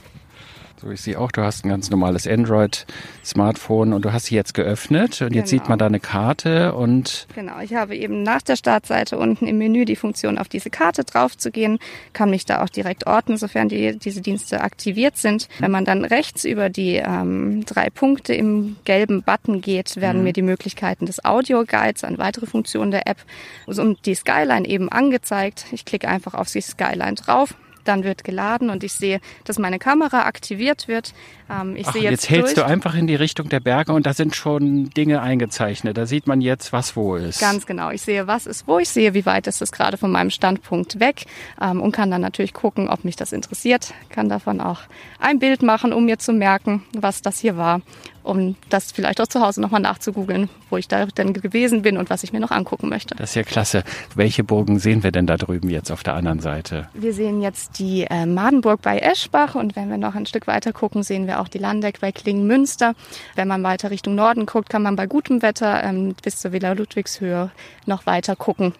So, 0.81 0.91
ich 0.93 1.01
sehe 1.01 1.19
auch, 1.19 1.33
du 1.33 1.43
hast 1.43 1.65
ein 1.65 1.71
ganz 1.71 1.91
normales 1.91 2.25
Android-Smartphone 2.29 3.93
und 3.93 4.05
du 4.05 4.13
hast 4.13 4.27
sie 4.27 4.37
jetzt 4.37 4.55
geöffnet 4.55 5.21
und 5.23 5.35
jetzt 5.35 5.51
genau. 5.51 5.63
sieht 5.63 5.69
man 5.69 5.77
da 5.77 5.87
eine 5.87 5.99
Karte 5.99 6.73
und. 6.73 7.27
Genau, 7.35 7.59
ich 7.61 7.75
habe 7.75 7.97
eben 7.97 8.23
nach 8.23 8.43
der 8.43 8.55
Startseite 8.55 9.19
unten 9.19 9.49
im 9.49 9.59
Menü 9.59 9.85
die 9.85 9.97
Funktion, 9.97 10.39
auf 10.39 10.49
diese 10.49 10.71
Karte 10.71 11.03
drauf 11.03 11.37
zu 11.37 11.51
gehen, 11.51 11.81
kann 12.13 12.31
mich 12.31 12.47
da 12.47 12.63
auch 12.63 12.69
direkt 12.69 13.09
orten, 13.09 13.37
sofern 13.37 13.69
die, 13.69 13.99
diese 13.99 14.21
Dienste 14.21 14.61
aktiviert 14.61 15.17
sind. 15.17 15.49
Wenn 15.59 15.73
man 15.73 15.85
dann 15.85 16.05
rechts 16.05 16.45
über 16.45 16.71
die 16.71 16.95
ähm, 16.95 17.65
drei 17.65 17.91
Punkte 17.91 18.35
im 18.35 18.77
gelben 18.85 19.25
Button 19.25 19.61
geht, 19.61 19.97
werden 19.97 20.19
mhm. 20.19 20.25
mir 20.25 20.33
die 20.33 20.43
Möglichkeiten 20.43 21.07
des 21.07 21.25
Audio-Guides 21.25 22.05
an 22.05 22.19
weitere 22.19 22.47
Funktionen 22.47 22.93
der 22.93 23.09
App 23.09 23.19
und 23.67 24.07
die 24.07 24.15
Skyline 24.15 24.69
eben 24.69 24.89
angezeigt. 24.91 25.67
Ich 25.73 25.85
klicke 25.85 26.07
einfach 26.07 26.35
auf 26.35 26.49
die 26.53 26.61
Skyline 26.61 27.15
drauf 27.15 27.57
dann 27.89 28.05
wird 28.05 28.25
geladen 28.25 28.71
und 28.71 28.85
ich 28.85 28.93
sehe, 28.93 29.21
dass 29.45 29.59
meine 29.59 29.79
Kamera 29.79 30.27
aktiviert 30.27 30.89
wird. 30.89 31.15
Ähm, 31.51 31.75
ich 31.77 31.89
Ach, 31.89 31.93
sehe 31.93 32.03
jetzt, 32.03 32.11
jetzt 32.11 32.31
hältst 32.31 32.57
durch. 32.57 32.67
du 32.67 32.71
einfach 32.71 32.95
in 32.95 33.07
die 33.07 33.15
Richtung 33.15 33.49
der 33.49 33.61
Berge 33.61 33.93
und 33.93 34.07
da 34.07 34.13
sind 34.13 34.37
schon 34.37 34.91
Dinge 34.91 35.23
eingezeichnet. 35.23 35.97
Da 35.97 36.07
sieht 36.07 36.27
man 36.27 36.41
jetzt, 36.41 36.73
was 36.73 36.95
wo 36.95 37.17
ist. 37.17 37.41
Ganz 37.41 37.67
genau. 37.67 37.91
Ich 37.91 38.03
sehe, 38.03 38.27
was 38.27 38.47
ist 38.47 38.69
wo. 38.69 38.79
Ich 38.79 38.91
sehe, 38.91 39.15
wie 39.15 39.27
weit 39.27 39.47
ist 39.47 39.63
es 39.63 39.73
gerade 39.73 39.97
von 39.97 40.11
meinem 40.11 40.31
Standpunkt 40.31 41.01
weg 41.01 41.25
ähm, 41.61 41.81
und 41.81 41.93
kann 41.93 42.11
dann 42.11 42.21
natürlich 42.21 42.53
gucken, 42.53 42.89
ob 42.89 43.05
mich 43.05 43.17
das 43.17 43.33
interessiert. 43.33 43.95
Kann 44.11 44.29
davon 44.29 44.61
auch 44.61 44.81
ein 45.19 45.39
Bild 45.39 45.63
machen, 45.63 45.93
um 45.93 46.05
mir 46.05 46.19
zu 46.19 46.33
merken, 46.33 46.83
was 46.93 47.23
das 47.23 47.39
hier 47.39 47.57
war 47.57 47.81
um 48.23 48.57
das 48.69 48.93
vielleicht 48.93 49.21
auch 49.21 49.27
zu 49.27 49.41
Hause 49.41 49.61
nochmal 49.61 49.81
nachzugoogeln, 49.81 50.49
wo 50.71 50.77
ich 50.77 50.89
da 50.89 51.07
denn 51.07 51.33
gewesen 51.33 51.83
bin 51.83 51.97
und 51.97 52.11
was 52.11 52.23
ich 52.23 52.33
mir 52.33 52.41
noch 52.41 52.51
angucken 52.51 52.89
möchte. 52.89 53.15
Das 53.15 53.31
ist 53.31 53.35
ja 53.37 53.43
klasse. 53.43 53.85
Welche 54.15 54.45
Burgen 54.45 54.79
sehen 54.79 55.03
wir 55.03 55.13
denn 55.13 55.27
da 55.27 55.37
drüben 55.37 55.71
jetzt 55.71 55.91
auf 55.91 56.03
der 56.03 56.15
anderen 56.15 56.41
Seite? 56.41 56.89
Wir 56.95 57.13
sehen 57.13 57.41
jetzt 57.41 57.79
die 57.79 58.05
äh, 58.09 58.27
Madenburg 58.27 58.83
bei 58.83 58.99
Eschbach 58.99 59.55
und 59.55 59.77
wenn 59.77 59.91
wir 59.91 59.99
noch 59.99 60.15
ein 60.15 60.27
Stück 60.27 60.47
weiter 60.47 60.73
gucken, 60.73 61.03
sehen 61.03 61.27
wir 61.27 61.41
auch 61.41 61.49
die 61.49 61.59
Landeck 61.59 62.01
bei 62.01 62.13
Klingenmünster. 62.13 62.95
Wenn 63.35 63.49
man 63.49 63.63
weiter 63.63 63.91
Richtung 63.91 64.15
Norden 64.15 64.47
guckt, 64.47 64.69
kann 64.69 64.83
man 64.83 64.97
bei 64.97 65.07
gutem 65.07 65.43
Wetter 65.43 65.83
ähm, 65.85 66.15
bis 66.23 66.39
zur 66.39 66.53
Villa 66.53 66.73
Ludwigshöhe 66.73 67.51
noch 67.87 68.07
weiter 68.07 68.37
gucken. 68.37 68.75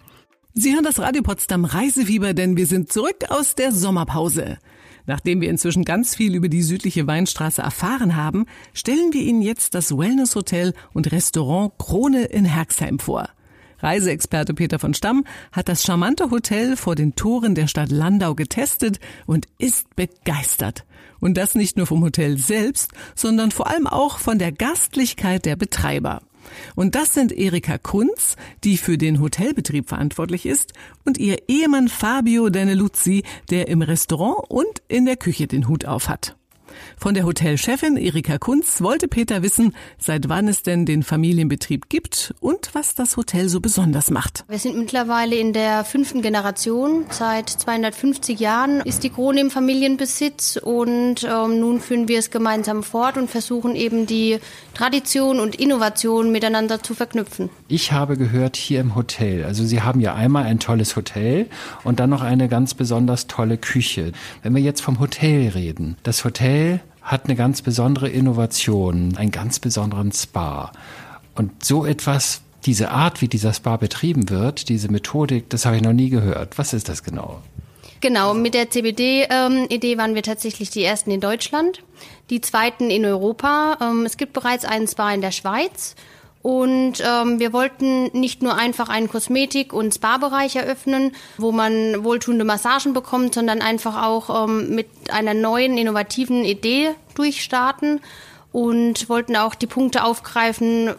Sie 0.53 0.73
hören 0.73 0.83
das 0.83 0.99
Radio 0.99 1.21
Potsdam 1.21 1.63
Reisefieber, 1.63 2.33
denn 2.33 2.57
wir 2.57 2.65
sind 2.65 2.91
zurück 2.91 3.25
aus 3.29 3.55
der 3.55 3.71
Sommerpause. 3.71 4.57
Nachdem 5.09 5.41
wir 5.41 5.49
inzwischen 5.49 5.85
ganz 5.85 6.13
viel 6.13 6.35
über 6.35 6.49
die 6.49 6.61
südliche 6.61 7.07
Weinstraße 7.07 7.63
erfahren 7.63 8.15
haben, 8.15 8.45
stellen 8.75 9.11
wir 9.11 9.23
Ihnen 9.23 9.41
jetzt 9.41 9.73
das 9.73 9.97
Wellness-Hotel 9.97 10.75
und 10.93 11.11
Restaurant 11.11 11.73
Krone 11.79 12.25
in 12.25 12.45
Herxheim 12.45 12.99
vor. 12.99 13.27
Reiseexperte 13.79 14.53
Peter 14.53 14.77
von 14.77 14.93
Stamm 14.93 15.25
hat 15.51 15.67
das 15.67 15.83
charmante 15.83 16.29
Hotel 16.29 16.77
vor 16.77 16.93
den 16.93 17.15
Toren 17.15 17.55
der 17.55 17.65
Stadt 17.65 17.89
Landau 17.89 18.35
getestet 18.35 18.99
und 19.25 19.47
ist 19.57 19.95
begeistert. 19.95 20.85
Und 21.19 21.37
das 21.37 21.55
nicht 21.55 21.75
nur 21.75 21.87
vom 21.87 22.03
Hotel 22.03 22.37
selbst, 22.37 22.91
sondern 23.15 23.49
vor 23.49 23.65
allem 23.65 23.87
auch 23.87 24.19
von 24.19 24.37
der 24.37 24.51
Gastlichkeit 24.51 25.43
der 25.43 25.55
Betreiber. 25.55 26.21
Und 26.75 26.95
das 26.95 27.13
sind 27.13 27.31
Erika 27.31 27.77
Kunz, 27.77 28.35
die 28.63 28.77
für 28.77 28.97
den 28.97 29.21
Hotelbetrieb 29.21 29.89
verantwortlich 29.89 30.45
ist, 30.45 30.73
und 31.05 31.17
ihr 31.17 31.37
Ehemann 31.47 31.87
Fabio 31.87 32.49
Daneluzzi, 32.49 33.23
der 33.49 33.67
im 33.67 33.81
Restaurant 33.81 34.49
und 34.49 34.81
in 34.87 35.05
der 35.05 35.17
Küche 35.17 35.47
den 35.47 35.67
Hut 35.67 35.85
auf 35.85 36.09
hat. 36.09 36.38
Von 36.97 37.13
der 37.13 37.25
Hotelchefin 37.25 37.97
Erika 37.97 38.37
Kunz 38.37 38.81
wollte 38.81 39.07
Peter 39.07 39.41
wissen, 39.41 39.75
seit 39.97 40.29
wann 40.29 40.47
es 40.47 40.63
denn 40.63 40.85
den 40.85 41.03
Familienbetrieb 41.03 41.89
gibt 41.89 42.33
und 42.39 42.69
was 42.73 42.95
das 42.95 43.17
Hotel 43.17 43.49
so 43.49 43.59
besonders 43.59 44.11
macht. 44.11 44.45
Wir 44.47 44.59
sind 44.59 44.77
mittlerweile 44.77 45.35
in 45.35 45.53
der 45.53 45.83
fünften 45.83 46.21
Generation. 46.21 47.05
Seit 47.09 47.49
250 47.49 48.39
Jahren 48.39 48.81
ist 48.81 49.03
die 49.03 49.09
Krone 49.09 49.41
im 49.41 49.51
Familienbesitz 49.51 50.57
und 50.61 51.23
ähm, 51.23 51.59
nun 51.59 51.79
führen 51.81 52.07
wir 52.07 52.19
es 52.19 52.31
gemeinsam 52.31 52.83
fort 52.83 53.17
und 53.17 53.29
versuchen 53.29 53.75
eben 53.75 54.05
die 54.05 54.39
Tradition 54.73 55.39
und 55.39 55.55
Innovation 55.55 56.31
miteinander 56.31 56.81
zu 56.83 56.93
verknüpfen. 56.93 57.49
Ich 57.67 57.91
habe 57.91 58.17
gehört, 58.17 58.55
hier 58.55 58.81
im 58.81 58.95
Hotel, 58.95 59.43
also 59.43 59.65
Sie 59.65 59.81
haben 59.81 59.99
ja 59.99 60.13
einmal 60.13 60.43
ein 60.43 60.59
tolles 60.59 60.95
Hotel 60.95 61.47
und 61.83 61.99
dann 61.99 62.09
noch 62.09 62.21
eine 62.21 62.47
ganz 62.47 62.73
besonders 62.73 63.27
tolle 63.27 63.57
Küche. 63.57 64.11
Wenn 64.43 64.55
wir 64.55 64.61
jetzt 64.61 64.81
vom 64.81 64.99
Hotel 64.99 65.49
reden, 65.49 65.97
das 66.03 66.23
Hotel 66.23 66.68
hat 67.09 67.25
eine 67.25 67.35
ganz 67.35 67.63
besondere 67.63 68.07
Innovation, 68.07 69.17
einen 69.17 69.31
ganz 69.31 69.57
besonderen 69.59 70.11
Spa. 70.11 70.71
Und 71.33 71.65
so 71.65 71.83
etwas, 71.83 72.41
diese 72.65 72.91
Art, 72.91 73.21
wie 73.21 73.27
dieser 73.27 73.51
Spa 73.51 73.77
betrieben 73.77 74.29
wird, 74.29 74.69
diese 74.69 74.91
Methodik, 74.91 75.49
das 75.49 75.65
habe 75.65 75.77
ich 75.77 75.81
noch 75.81 75.93
nie 75.93 76.11
gehört. 76.11 76.59
Was 76.59 76.71
ist 76.71 76.87
das 76.87 77.01
genau? 77.01 77.41
Genau, 78.01 78.35
mit 78.35 78.53
der 78.53 78.69
CBD-Idee 78.69 79.97
waren 79.97 80.13
wir 80.13 80.21
tatsächlich 80.21 80.69
die 80.69 80.83
ersten 80.83 81.09
in 81.09 81.19
Deutschland, 81.19 81.81
die 82.29 82.41
zweiten 82.41 82.91
in 82.91 83.03
Europa. 83.03 83.79
Ähm, 83.81 84.05
es 84.05 84.15
gibt 84.15 84.33
bereits 84.33 84.63
einen 84.63 84.87
Spa 84.87 85.11
in 85.11 85.21
der 85.21 85.31
Schweiz. 85.31 85.95
Und 86.49 86.93
ähm, 87.05 87.39
wir 87.39 87.53
wollten 87.53 88.05
nicht 88.19 88.41
nur 88.41 88.55
einfach 88.55 88.89
einen 88.89 89.07
Kosmetik- 89.07 89.71
und 89.71 89.93
Spa-Bereich 89.93 90.55
eröffnen, 90.55 91.11
wo 91.37 91.51
man 91.51 92.03
wohltuende 92.03 92.43
Massagen 92.43 92.93
bekommt, 92.93 93.35
sondern 93.35 93.61
einfach 93.61 94.03
auch 94.03 94.47
ähm, 94.47 94.73
mit 94.73 94.87
einer 95.11 95.35
neuen, 95.35 95.77
innovativen 95.77 96.43
Idee 96.43 96.89
durchstarten 97.13 98.01
und 98.51 99.09
wollten 99.09 99.35
auch 99.35 99.53
die 99.53 99.67
Punkte 99.67 100.03
aufgreifen, 100.03 100.95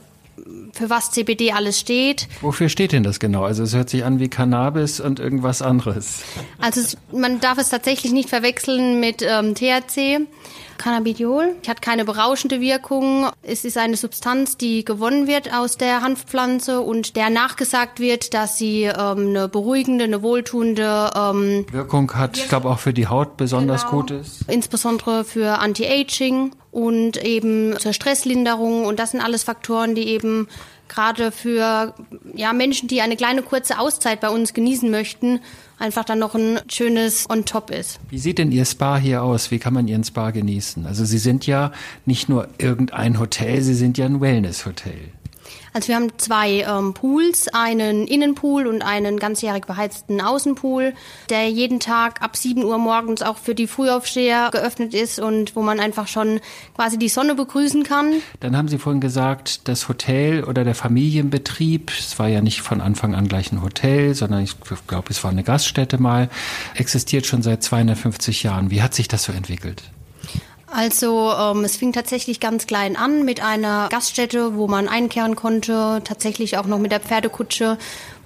für 0.73 0.89
was 0.89 1.11
CBD 1.11 1.51
alles 1.51 1.81
steht. 1.81 2.29
Wofür 2.43 2.69
steht 2.69 2.93
denn 2.93 3.03
das 3.03 3.19
genau? 3.19 3.43
Also 3.43 3.65
es 3.65 3.75
hört 3.75 3.91
sich 3.91 4.05
an 4.05 4.21
wie 4.21 4.29
Cannabis 4.29 5.01
und 5.01 5.19
irgendwas 5.19 5.63
anderes. 5.63 6.23
Also 6.61 6.81
es, 6.81 6.97
man 7.11 7.41
darf 7.41 7.59
es 7.59 7.71
tatsächlich 7.71 8.13
nicht 8.13 8.29
verwechseln 8.29 9.01
mit 9.01 9.21
ähm, 9.23 9.57
THC. 9.57 10.21
Cannabidiol. 10.81 11.57
Hat 11.69 11.83
keine 11.83 12.05
berauschende 12.05 12.61
Wirkung. 12.61 13.29
Es 13.43 13.65
ist 13.65 13.77
eine 13.77 13.97
Substanz, 13.97 14.57
die 14.57 14.85
gewonnen 14.85 15.27
wird 15.27 15.53
aus 15.53 15.77
der 15.77 16.01
Hanfpflanze 16.01 16.81
und 16.81 17.17
der 17.17 17.29
nachgesagt 17.31 18.01
wird, 18.01 18.35
dass 18.35 18.57
sie 18.57 18.85
ähm, 18.85 19.29
eine 19.29 19.49
beruhigende, 19.49 20.05
eine 20.05 20.23
wohltuende 20.23 21.11
ähm, 21.15 21.67
Wirkung 21.71 22.13
hat. 22.15 22.39
Ich 22.39 22.49
glaube 22.49 22.71
auch 22.71 22.79
für 22.79 22.95
die 22.95 23.07
Haut 23.07 23.37
besonders 23.37 23.83
genau. 23.83 23.97
gut 24.01 24.11
ist. 24.11 24.49
Insbesondere 24.49 25.25
für 25.25 25.59
Anti-Aging 25.59 26.53
und 26.71 27.23
eben 27.23 27.79
zur 27.79 27.93
Stresslinderung. 27.93 28.87
Und 28.87 28.99
das 28.99 29.11
sind 29.11 29.21
alles 29.21 29.43
Faktoren, 29.43 29.95
die 29.95 30.09
eben 30.09 30.49
gerade 30.89 31.31
für 31.31 31.95
ja, 32.35 32.53
Menschen, 32.53 32.89
die 32.89 33.01
eine 33.01 33.17
kleine 33.17 33.43
kurze 33.43 33.79
Auszeit 33.79 34.21
bei 34.21 34.31
uns 34.31 34.55
genießen 34.55 34.91
möchten, 34.91 35.41
einfach 35.81 36.05
dann 36.05 36.19
noch 36.19 36.35
ein 36.35 36.61
schönes 36.69 37.29
on 37.29 37.45
top 37.45 37.71
ist. 37.71 37.99
Wie 38.09 38.19
sieht 38.19 38.39
denn 38.39 38.53
Ihr 38.53 38.65
Spa 38.65 38.99
hier 38.99 39.23
aus? 39.23 39.51
Wie 39.51 39.59
kann 39.59 39.75
man 39.75 39.89
Ihren 39.89 40.05
Spa 40.05 40.31
genießen? 40.31 40.87
Also 40.87 41.05
Sie 41.05 41.19
sind 41.19 41.47
ja 41.47 41.73
nicht 42.07 42.29
nur 42.29 42.49
irgendein 42.59 43.19
Hotel, 43.19 43.63
Sie 43.63 43.75
sind 43.75 43.99
ja 43.99 44.07
ein 44.07 44.21
Wellness-Hotel. 44.21 45.13
Also 45.73 45.89
wir 45.89 45.97
haben 45.97 46.19
zwei 46.19 46.63
ähm, 46.63 46.95
Pools, 46.95 47.49
einen 47.49 48.07
Innenpool 48.07 48.67
und 48.67 48.83
einen 48.83 49.19
ganzjährig 49.19 49.67
beheizten 49.67 50.21
Außenpool, 50.21 50.95
der 51.29 51.49
jeden 51.49 51.79
Tag 51.79 52.23
ab 52.23 52.37
7 52.37 52.65
Uhr 52.65 52.79
morgens 52.79 53.23
auch 53.23 53.37
für 53.37 53.55
die 53.55 53.67
Frühaufsteher 53.67 54.51
geöffnet 54.53 54.95
ist 54.95 55.21
und 55.21 55.55
wo 55.55 55.63
man 55.63 55.79
einfach 55.79 56.09
schon 56.09 56.41
quasi 56.75 56.99
die 56.99 57.09
Sonne 57.09 57.35
begrüßen 57.35 57.85
kann. 57.85 58.15
Dann 58.41 58.57
haben 58.57 58.69
Sie 58.69 58.79
vorhin 58.79 59.01
gesagt, 59.01 59.69
das 59.69 59.89
Hotel 59.89 60.45
oder 60.45 60.65
der 60.65 60.75
Familienbetrieb, 60.75 61.93
es 61.97 62.19
war 62.19 62.29
ja 62.29 62.41
nicht 62.41 62.63
von 62.63 62.81
Anfang 62.81 63.15
an 63.15 63.29
gleich 63.29 63.53
ein 63.53 63.63
Hotel, 63.63 64.15
sondern 64.15 64.43
ich 64.43 64.57
glaube, 64.87 65.09
es 65.11 65.23
war 65.23 65.31
eine 65.31 65.45
Gaststätte 65.45 65.99
mal, 65.99 66.29
existiert 66.75 67.27
schon 67.27 67.43
seit 67.43 67.63
250 67.63 68.43
Jahren. 68.43 68.71
Wie 68.71 68.83
hat 68.83 68.95
sich 68.95 69.07
das 69.07 69.25
so 69.25 69.33
entwickelt? 69.33 69.83
Also 70.73 71.33
ähm, 71.33 71.65
es 71.65 71.77
fing 71.77 71.93
tatsächlich 71.93 72.39
ganz 72.39 72.67
klein 72.67 72.97
an 72.97 73.25
mit 73.25 73.43
einer 73.43 73.89
Gaststätte, 73.91 74.57
wo 74.57 74.69
man 74.69 74.89
einkehren 74.89 75.35
konnte, 75.35 76.01
tatsächlich 76.05 76.59
auch 76.59 76.67
noch 76.67 76.79
mit 76.79 76.93
der 76.93 77.01
Pferdekutsche, 77.01 77.77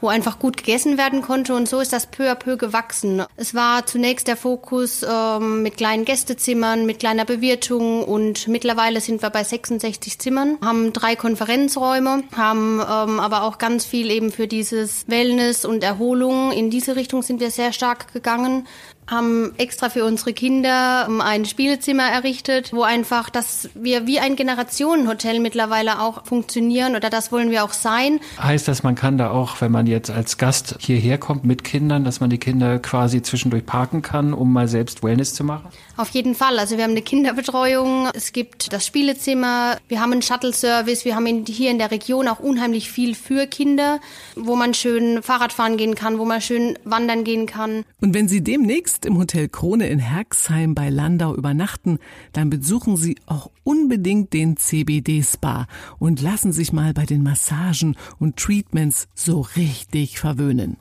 wo 0.01 0.09
einfach 0.09 0.39
gut 0.39 0.59
gegessen 0.59 0.99
werden 0.99 1.23
konnte 1.23 1.55
und 1.55 1.67
so 1.67 1.81
ist 1.81 1.95
das 1.95 2.07
peu 2.07 2.31
à 2.31 2.35
peu 2.35 2.59
gewachsen. 2.59 3.23
Es 3.37 3.55
war 3.55 3.87
zunächst 3.87 4.29
der 4.29 4.37
Fokus 4.37 5.03
ähm, 5.09 5.63
mit 5.63 5.79
kleinen 5.79 6.05
Gästezimmern, 6.05 6.85
mit 6.85 6.99
kleiner 6.99 7.25
Bewirtung 7.25 8.05
und 8.05 8.47
mittlerweile 8.47 9.01
sind 9.01 9.23
wir 9.23 9.31
bei 9.31 9.43
66 9.43 10.19
Zimmern, 10.19 10.59
haben 10.63 10.93
drei 10.93 11.17
Konferenzräume, 11.17 12.25
haben 12.37 12.81
ähm, 12.81 13.21
aber 13.21 13.45
auch 13.45 13.57
ganz 13.57 13.87
viel 13.87 14.11
eben 14.11 14.31
für 14.31 14.47
dieses 14.47 15.09
Wellness 15.09 15.65
und 15.65 15.83
Erholung. 15.83 16.53
In 16.53 16.69
diese 16.69 16.97
Richtung 16.97 17.23
sind 17.23 17.41
wir 17.41 17.51
sehr 17.51 17.73
stark 17.73 18.13
gegangen 18.13 18.67
haben 19.07 19.53
extra 19.59 19.91
für 19.91 20.05
unsere 20.05 20.33
Kinder 20.33 21.07
ähm, 21.09 21.21
ein 21.21 21.45
Spielezimmer 21.45 22.05
errichtet, 22.05 22.73
wo 22.73 22.83
einfach, 22.83 23.31
dass 23.31 23.69
wir 23.75 24.07
wie 24.07 24.19
ein 24.19 24.37
Generationenhotel 24.37 25.41
mittlerweile 25.41 26.01
auch 26.01 26.25
funktionieren 26.25 26.97
oder 26.97 27.11
das 27.11 27.31
wollen 27.31 27.51
wir 27.51 27.65
auch 27.65 27.73
sein. 27.73 28.21
Heißt 28.41 28.67
das, 28.67 28.83
man 28.83 28.95
kann 28.95 29.19
da 29.19 29.31
auch, 29.31 29.61
wenn 29.61 29.73
man 29.73 29.87
jetzt 29.87 30.11
als 30.11 30.39
Gast 30.39 30.77
hierher 30.79 31.19
kommt 31.19 31.45
mit 31.45 31.65
Kindern, 31.65 32.05
dass 32.05 32.21
man 32.21 32.31
die 32.31 32.39
Kinder 32.39 32.79
quasi 32.79 33.23
zwischendurch 33.23 33.67
parken 33.67 34.03
kann, 34.03 34.33
um 34.33 34.53
mal 34.53 34.69
selbst 34.69 35.03
Wellness 35.03 35.35
zu 35.35 35.45
machen? 35.45 35.69
Auf 35.97 36.11
jeden 36.11 36.35
Fall. 36.35 36.59
Also 36.59 36.77
wir 36.77 36.85
haben 36.85 36.91
eine 36.91 37.03
Kinderbetreuung, 37.03 38.09
es 38.15 38.33
gibt 38.33 38.73
das 38.73 38.87
Spielezimmer, 38.87 39.77
wir 39.89 40.01
haben 40.01 40.13
einen 40.13 40.23
Shuttle-Service, 40.23 41.05
wir 41.05 41.15
haben 41.15 41.45
hier 41.47 41.71
in 41.71 41.79
der 41.79 41.91
Region 41.91 42.27
auch 42.27 42.41
unheimlich 42.41 42.91
viel 42.91 43.15
für 43.15 43.47
Kinder, 43.47 44.01
wo 44.35 44.57
man 44.57 44.75
schön 44.75 45.23
Fahrrad 45.23 45.53
fahren 45.53 45.77
gehen 45.77 45.95
kann, 45.95 46.19
wo 46.19 46.25
man 46.25 46.41
schön 46.41 46.79
wandern 46.85 47.23
gehen 47.23 47.47
kann. 47.47 47.85
Und 48.01 48.15
wenn 48.15 48.29
Sie 48.29 48.43
demnächst 48.43 48.94
im 49.03 49.19
Hotel 49.19 49.49
Krone 49.49 49.89
in 49.89 49.99
Herxheim 49.99 50.75
bei 50.75 50.91
Landau 50.91 51.35
übernachten, 51.35 51.99
dann 52.33 52.51
besuchen 52.51 52.97
Sie 52.97 53.17
auch 53.27 53.51
unbedingt 53.65 54.33
den 54.33 54.57
CBD-Spa 54.57 55.67
und 55.99 56.23
lassen 56.23 56.53
sich 56.53 56.73
mal 56.73 56.95
bei 56.95 57.05
den 57.05 57.23
Massagen 57.23 57.97
und 58.19 58.37
Treatments 58.37 59.09
so 59.15 59.41
richtig 59.57 60.19
verwöhnen. 60.19 60.77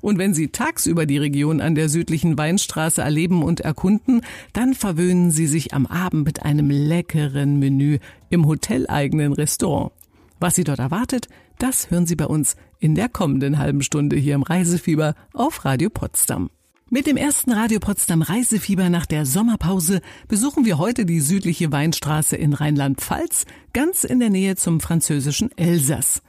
Und 0.00 0.18
wenn 0.18 0.34
Sie 0.34 0.48
tagsüber 0.48 1.06
die 1.06 1.18
Region 1.18 1.60
an 1.60 1.74
der 1.74 1.88
südlichen 1.88 2.36
Weinstraße 2.36 3.00
erleben 3.00 3.42
und 3.42 3.60
erkunden, 3.60 4.20
dann 4.52 4.74
verwöhnen 4.74 5.30
Sie 5.30 5.46
sich 5.46 5.72
am 5.72 5.86
Abend 5.86 6.26
mit 6.26 6.42
einem 6.42 6.70
leckeren 6.70 7.58
Menü 7.58 7.98
im 8.28 8.46
hoteleigenen 8.46 9.32
Restaurant. 9.32 9.92
Was 10.40 10.56
Sie 10.56 10.64
dort 10.64 10.78
erwartet, 10.78 11.28
das 11.58 11.90
hören 11.90 12.06
Sie 12.06 12.16
bei 12.16 12.26
uns 12.26 12.56
in 12.80 12.94
der 12.94 13.08
kommenden 13.08 13.58
halben 13.58 13.82
Stunde 13.82 14.16
hier 14.16 14.34
im 14.34 14.42
Reisefieber 14.42 15.14
auf 15.32 15.64
Radio 15.64 15.88
Potsdam. 15.88 16.50
Mit 16.94 17.08
dem 17.08 17.16
ersten 17.16 17.50
Radio 17.50 17.80
Potsdam 17.80 18.22
Reisefieber 18.22 18.88
nach 18.88 19.04
der 19.04 19.26
Sommerpause 19.26 20.00
besuchen 20.28 20.64
wir 20.64 20.78
heute 20.78 21.04
die 21.04 21.18
südliche 21.18 21.72
Weinstraße 21.72 22.36
in 22.36 22.52
Rheinland-Pfalz, 22.52 23.46
ganz 23.72 24.04
in 24.04 24.20
der 24.20 24.30
Nähe 24.30 24.54
zum 24.54 24.78
französischen 24.78 25.50
Elsass. 25.58 26.22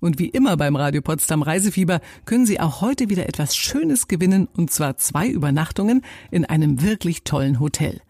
Und 0.00 0.18
wie 0.18 0.26
immer 0.26 0.56
beim 0.56 0.74
Radio 0.74 1.02
Potsdam 1.02 1.42
Reisefieber 1.42 2.00
können 2.24 2.46
Sie 2.46 2.58
auch 2.58 2.80
heute 2.80 3.10
wieder 3.10 3.28
etwas 3.28 3.56
Schönes 3.56 4.08
gewinnen, 4.08 4.48
und 4.56 4.72
zwar 4.72 4.96
zwei 4.96 5.28
Übernachtungen 5.28 6.02
in 6.32 6.44
einem 6.44 6.82
wirklich 6.82 7.22
tollen 7.22 7.60
Hotel. 7.60 8.00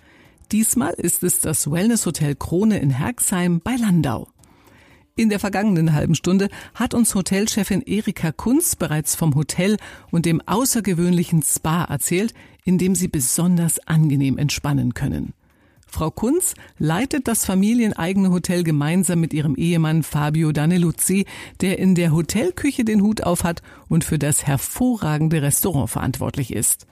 Diesmal 0.51 0.95
ist 0.95 1.23
es 1.23 1.41
das 1.41 1.71
Wellness 1.71 2.07
Hotel 2.07 2.35
Krone 2.37 2.79
in 2.79 2.89
Herxheim 2.89 3.61
bei 3.61 3.77
Landau. 3.77 4.29
In 5.19 5.31
der 5.31 5.41
vergangenen 5.41 5.95
halben 5.95 6.15
Stunde 6.15 6.49
hat 6.77 6.95
uns 6.95 7.13
Hotelchefin 7.13 7.83
Erika 7.83 8.31
Kunz 8.31 8.77
bereits 8.77 9.17
vom 9.17 9.35
Hotel 9.35 9.77
und 10.13 10.27
dem 10.27 10.41
außergewöhnlichen 10.47 11.43
Spa 11.43 11.83
erzählt, 11.83 12.35
in 12.65 12.79
dem 12.79 12.95
Sie 12.95 13.09
besonders 13.09 13.81
angenehm 13.81 14.39
entspannen 14.39 14.95
können. 14.95 15.33
Frau 15.89 16.13
Kunz 16.13 16.55
leitet 16.79 17.27
das 17.27 17.45
familieneigene 17.45 18.31
Hotel 18.31 18.63
gemeinsam 18.63 19.19
mit 19.19 19.35
ihrem 19.35 19.57
Ehemann 19.57 20.05
Fabio 20.05 20.53
Daneluzzi, 20.53 21.27
der 21.63 21.81
in 21.81 21.97
der 21.97 22.13
Hotelküche 22.13 22.85
den 22.85 23.03
Hut 23.03 23.25
aufhat 23.25 23.61
und 23.89 24.05
für 24.05 24.21
das 24.21 24.47
hervorragende 24.47 25.43
Restaurant 25.43 25.91
verantwortlich 25.91 26.53
ist. 26.53 26.87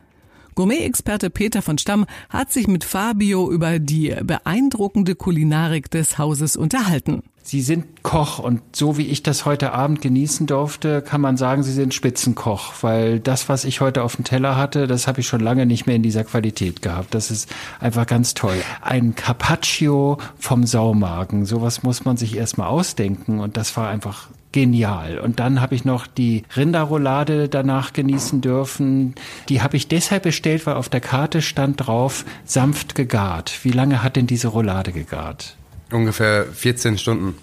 Gourmet-Experte 0.56 1.30
Peter 1.30 1.62
von 1.62 1.78
Stamm 1.78 2.06
hat 2.28 2.50
sich 2.50 2.66
mit 2.66 2.82
Fabio 2.82 3.48
über 3.52 3.78
die 3.78 4.16
beeindruckende 4.24 5.14
Kulinarik 5.14 5.92
des 5.92 6.18
Hauses 6.18 6.56
unterhalten. 6.56 7.22
Sie 7.46 7.60
sind 7.60 8.02
Koch 8.02 8.40
und 8.40 8.60
so 8.74 8.98
wie 8.98 9.06
ich 9.06 9.22
das 9.22 9.44
heute 9.44 9.70
Abend 9.70 10.00
genießen 10.00 10.48
durfte, 10.48 11.00
kann 11.00 11.20
man 11.20 11.36
sagen, 11.36 11.62
Sie 11.62 11.70
sind 11.70 11.94
Spitzenkoch, 11.94 12.72
weil 12.80 13.20
das, 13.20 13.48
was 13.48 13.64
ich 13.64 13.80
heute 13.80 14.02
auf 14.02 14.16
dem 14.16 14.24
Teller 14.24 14.56
hatte, 14.56 14.88
das 14.88 15.06
habe 15.06 15.20
ich 15.20 15.28
schon 15.28 15.38
lange 15.38 15.64
nicht 15.64 15.86
mehr 15.86 15.94
in 15.94 16.02
dieser 16.02 16.24
Qualität 16.24 16.82
gehabt. 16.82 17.14
Das 17.14 17.30
ist 17.30 17.48
einfach 17.78 18.04
ganz 18.08 18.34
toll. 18.34 18.56
Ein 18.82 19.14
Carpaccio 19.14 20.18
vom 20.36 20.66
Saumagen, 20.66 21.46
sowas 21.46 21.84
muss 21.84 22.04
man 22.04 22.16
sich 22.16 22.36
erstmal 22.36 22.66
ausdenken 22.66 23.38
und 23.38 23.56
das 23.56 23.76
war 23.76 23.90
einfach 23.90 24.26
genial. 24.50 25.20
Und 25.20 25.38
dann 25.38 25.60
habe 25.60 25.76
ich 25.76 25.84
noch 25.84 26.08
die 26.08 26.42
Rinderroulade 26.56 27.48
danach 27.48 27.92
genießen 27.92 28.40
dürfen. 28.40 29.14
Die 29.48 29.62
habe 29.62 29.76
ich 29.76 29.86
deshalb 29.86 30.24
bestellt, 30.24 30.66
weil 30.66 30.74
auf 30.74 30.88
der 30.88 31.00
Karte 31.00 31.42
stand 31.42 31.86
drauf, 31.86 32.24
sanft 32.44 32.96
gegart. 32.96 33.60
Wie 33.62 33.70
lange 33.70 34.02
hat 34.02 34.16
denn 34.16 34.26
diese 34.26 34.48
Roulade 34.48 34.90
gegart? 34.90 35.56
Ungefähr 35.90 36.46
14 36.46 36.98
Stunden. 36.98 37.34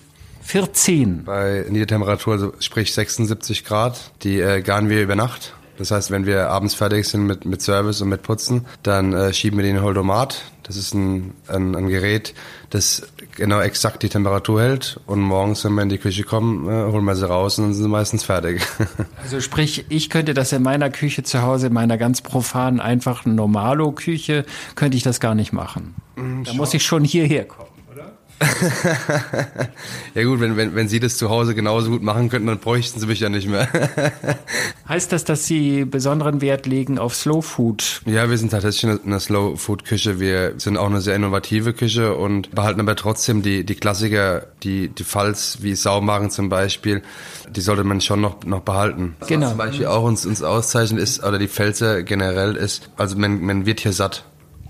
14. 0.41 1.23
Bei 1.23 1.65
Niedertemperatur, 1.69 2.33
also 2.33 2.53
sprich 2.59 2.93
76 2.93 3.63
Grad. 3.63 4.11
Die 4.23 4.39
äh, 4.39 4.61
garen 4.61 4.89
wir 4.89 5.01
über 5.01 5.15
Nacht. 5.15 5.53
Das 5.77 5.89
heißt, 5.89 6.11
wenn 6.11 6.25
wir 6.25 6.49
abends 6.49 6.75
fertig 6.75 7.07
sind 7.07 7.25
mit, 7.25 7.45
mit 7.45 7.61
Service 7.61 8.01
und 8.01 8.09
mit 8.09 8.21
Putzen, 8.21 8.65
dann 8.83 9.13
äh, 9.13 9.33
schieben 9.33 9.57
wir 9.57 9.63
den 9.63 9.81
Holdomat. 9.81 10.43
Das 10.61 10.77
ist 10.77 10.93
ein, 10.93 11.33
ein, 11.47 11.75
ein 11.75 11.87
Gerät, 11.87 12.33
das 12.69 13.07
genau 13.35 13.59
exakt 13.59 14.03
die 14.03 14.09
Temperatur 14.09 14.61
hält. 14.61 14.99
Und 15.07 15.19
morgens, 15.21 15.65
wenn 15.65 15.73
wir 15.73 15.81
in 15.81 15.89
die 15.89 15.97
Küche 15.97 16.23
kommen, 16.23 16.69
äh, 16.69 16.91
holen 16.91 17.03
wir 17.05 17.15
sie 17.15 17.27
raus 17.27 17.57
und 17.57 17.65
dann 17.65 17.73
sind 17.73 17.83
sie 17.83 17.89
meistens 17.89 18.23
fertig. 18.23 18.61
Also 19.23 19.41
sprich, 19.41 19.85
ich 19.89 20.09
könnte 20.09 20.33
das 20.33 20.51
in 20.51 20.61
meiner 20.61 20.89
Küche 20.89 21.23
zu 21.23 21.41
Hause, 21.41 21.67
in 21.67 21.73
meiner 21.73 21.97
ganz 21.97 22.21
profanen, 22.21 22.79
einfachen 22.79 23.35
Normalo-Küche, 23.35 24.45
könnte 24.75 24.97
ich 24.97 25.03
das 25.03 25.19
gar 25.19 25.33
nicht 25.33 25.53
machen. 25.53 25.95
Da 26.15 26.51
Schau. 26.51 26.53
muss 26.55 26.73
ich 26.73 26.83
schon 26.83 27.03
hierher 27.03 27.45
kommen. 27.45 27.72
ja 30.15 30.23
gut, 30.23 30.39
wenn, 30.39 30.57
wenn, 30.57 30.75
wenn 30.75 30.87
Sie 30.87 30.99
das 30.99 31.17
zu 31.17 31.29
Hause 31.29 31.55
genauso 31.55 31.91
gut 31.91 32.01
machen 32.01 32.29
könnten, 32.29 32.47
dann 32.47 32.59
bräuchten 32.59 32.99
Sie 32.99 33.07
mich 33.07 33.19
ja 33.19 33.29
nicht 33.29 33.47
mehr. 33.47 33.67
heißt 34.87 35.11
das, 35.11 35.23
dass 35.23 35.45
Sie 35.45 35.85
besonderen 35.85 36.41
Wert 36.41 36.65
legen 36.65 36.99
auf 36.99 37.15
Slow 37.15 37.41
Food? 37.41 38.01
Ja, 38.05 38.29
wir 38.29 38.37
sind 38.37 38.51
tatsächlich 38.51 38.99
eine 39.05 39.19
Slow 39.19 39.57
Food 39.57 39.85
Küche. 39.85 40.19
Wir 40.19 40.53
sind 40.57 40.77
auch 40.77 40.87
eine 40.87 41.01
sehr 41.01 41.15
innovative 41.15 41.73
Küche 41.73 42.15
und 42.15 42.51
behalten 42.51 42.79
aber 42.79 42.95
trotzdem 42.95 43.41
die, 43.41 43.65
die 43.65 43.75
Klassiker, 43.75 44.47
die, 44.63 44.89
die 44.89 45.03
Falls 45.03 45.59
wie 45.61 45.75
Saumagen 45.75 46.29
zum 46.29 46.49
Beispiel, 46.49 47.01
die 47.49 47.61
sollte 47.61 47.83
man 47.83 48.01
schon 48.01 48.21
noch, 48.21 48.43
noch 48.43 48.61
behalten. 48.61 49.15
Genau. 49.27 49.45
Was 49.45 49.49
zum 49.49 49.57
Beispiel 49.57 49.85
auch 49.87 50.03
uns, 50.03 50.25
uns 50.25 50.43
auszeichnet 50.43 51.01
ist, 51.01 51.23
oder 51.23 51.39
die 51.39 51.47
Pfälzer 51.47 52.03
generell 52.03 52.55
ist, 52.55 52.89
also 52.97 53.17
man, 53.17 53.41
man 53.41 53.65
wird 53.65 53.79
hier 53.79 53.93
satt. 53.93 54.25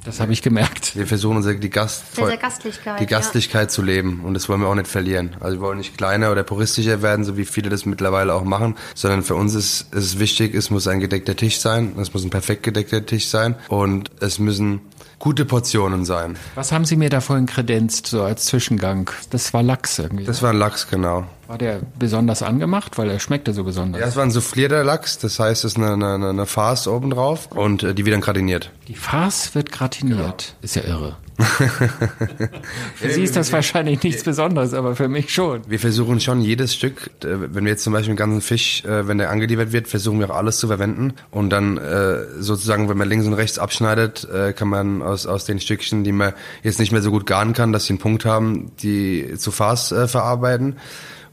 Das 0.06 0.20
habe 0.20 0.34
ich 0.34 0.42
gemerkt. 0.42 0.96
Wir 0.96 1.08
versuchen 1.08 1.38
unsere, 1.38 1.56
die, 1.56 1.70
Gast 1.70 2.04
Gastlichkeit, 2.18 3.00
die 3.00 3.06
Gastlichkeit 3.06 3.64
ja. 3.64 3.68
zu 3.70 3.82
leben 3.82 4.22
und 4.24 4.34
das 4.34 4.50
wollen 4.50 4.62
wir 4.62 4.68
auch 4.68 4.76
nicht 4.76 4.88
verlieren. 4.88 5.36
Also 5.40 5.58
wir 5.58 5.62
wollen 5.62 5.78
nicht 5.78 5.98
kleiner 5.98 6.32
oder 6.32 6.44
puristischer 6.44 7.02
werden, 7.02 7.24
so 7.24 7.38
wie 7.38 7.46
viele 7.46 7.70
das 7.70 7.86
mittlerweile 7.86 8.34
auch 8.34 8.44
machen, 8.44 8.76
sondern 8.96 9.24
für 9.24 9.36
uns 9.36 9.54
ist, 9.54 9.94
ist 9.94 10.04
es 10.04 10.20
wichtig, 10.20 10.56
es 10.56 10.70
muss 10.70 10.88
ein 10.88 11.00
gedeckter 11.00 11.36
Tisch 11.36 11.60
sein, 11.60 11.94
es 12.00 12.14
muss 12.14 12.24
ein 12.24 12.30
perfekt 12.30 12.64
gedeckter 12.64 13.06
Tisch 13.06 13.28
sein 13.28 13.56
und 13.70 14.12
es 14.20 14.40
müssen 14.40 14.82
gute 15.20 15.46
Portionen 15.46 16.04
sein. 16.04 16.36
Was 16.56 16.74
haben 16.74 16.84
Sie 16.84 16.98
mir 16.98 17.10
da 17.10 17.22
vorhin 17.22 17.46
kredenzt, 17.46 18.08
so 18.08 18.24
als 18.24 18.46
Zwischengang? 18.46 19.10
Das 19.30 19.54
war 19.54 19.64
Lachs 19.64 20.00
irgendwie. 20.00 20.26
Das 20.26 20.42
war 20.42 20.50
ein 20.50 20.58
Lachs, 20.58 20.90
genau. 20.90 21.26
War 21.54 21.60
der 21.60 21.82
besonders 22.00 22.42
angemacht, 22.42 22.98
weil 22.98 23.12
er 23.12 23.20
schmeckte 23.20 23.54
so 23.54 23.64
besonders? 23.64 24.02
Ja, 24.02 24.08
es 24.08 24.16
war 24.16 24.24
ein 24.24 24.32
soufflierter 24.32 24.84
Lachs, 24.84 25.20
das 25.20 25.40
heißt, 25.40 25.64
es 25.66 25.74
ist 25.74 25.78
eine, 25.78 25.94
eine, 25.94 26.30
eine 26.30 26.46
Farce 26.48 26.88
obendrauf 26.88 27.52
und 27.52 27.84
äh, 27.84 27.94
die 27.94 28.06
wird 28.06 28.16
dann 28.16 28.22
gratiniert. 28.22 28.72
Die 28.88 28.96
Farce 28.96 29.54
wird 29.54 29.72
gratiniert? 29.72 30.18
Genau. 30.18 30.36
Ist 30.64 30.76
ja 30.76 30.84
irre. 30.84 31.16
für 32.96 33.10
Sie 33.12 33.22
ist 33.22 33.36
das 33.36 33.52
wahrscheinlich 33.52 34.02
nichts 34.02 34.24
Besonderes, 34.24 34.74
aber 34.74 34.96
für 34.96 35.08
mich 35.08 35.32
schon. 35.32 35.62
Wir 35.68 35.80
versuchen 35.80 36.20
schon 36.20 36.42
jedes 36.42 36.74
Stück, 36.74 37.12
äh, 37.24 37.54
wenn 37.54 37.66
wir 37.66 37.72
jetzt 37.72 37.84
zum 37.84 37.94
Beispiel 37.94 38.10
einen 38.10 38.18
ganzen 38.18 38.42
Fisch, 38.42 38.84
äh, 38.86 39.08
wenn 39.08 39.20
der 39.20 39.30
angeliefert 39.30 39.72
wird, 39.72 39.88
versuchen 39.88 40.20
wir 40.20 40.32
auch 40.32 40.38
alles 40.38 40.58
zu 40.58 40.66
verwenden. 40.66 41.14
Und 41.30 41.52
dann 41.52 41.78
äh, 41.78 42.26
sozusagen, 42.40 42.90
wenn 42.90 42.98
man 42.98 43.08
links 43.08 43.28
und 43.28 43.34
rechts 43.34 43.60
abschneidet, 43.60 44.28
kann 44.56 44.68
man 44.68 45.04
aus, 45.04 45.28
aus 45.28 45.46
den 45.46 45.60
Stückchen, 45.60 46.04
die 46.04 46.14
man 46.14 46.34
jetzt 46.64 46.80
nicht 46.80 46.92
mehr 46.92 47.04
so 47.04 47.12
gut 47.12 47.28
garen 47.28 47.54
kann, 47.54 47.72
dass 47.72 47.86
sie 47.86 47.94
einen 47.94 48.00
Punkt 48.00 48.26
haben, 48.26 48.72
die 48.82 49.36
zu 49.38 49.52
Farce 49.52 49.94
verarbeiten 50.08 50.78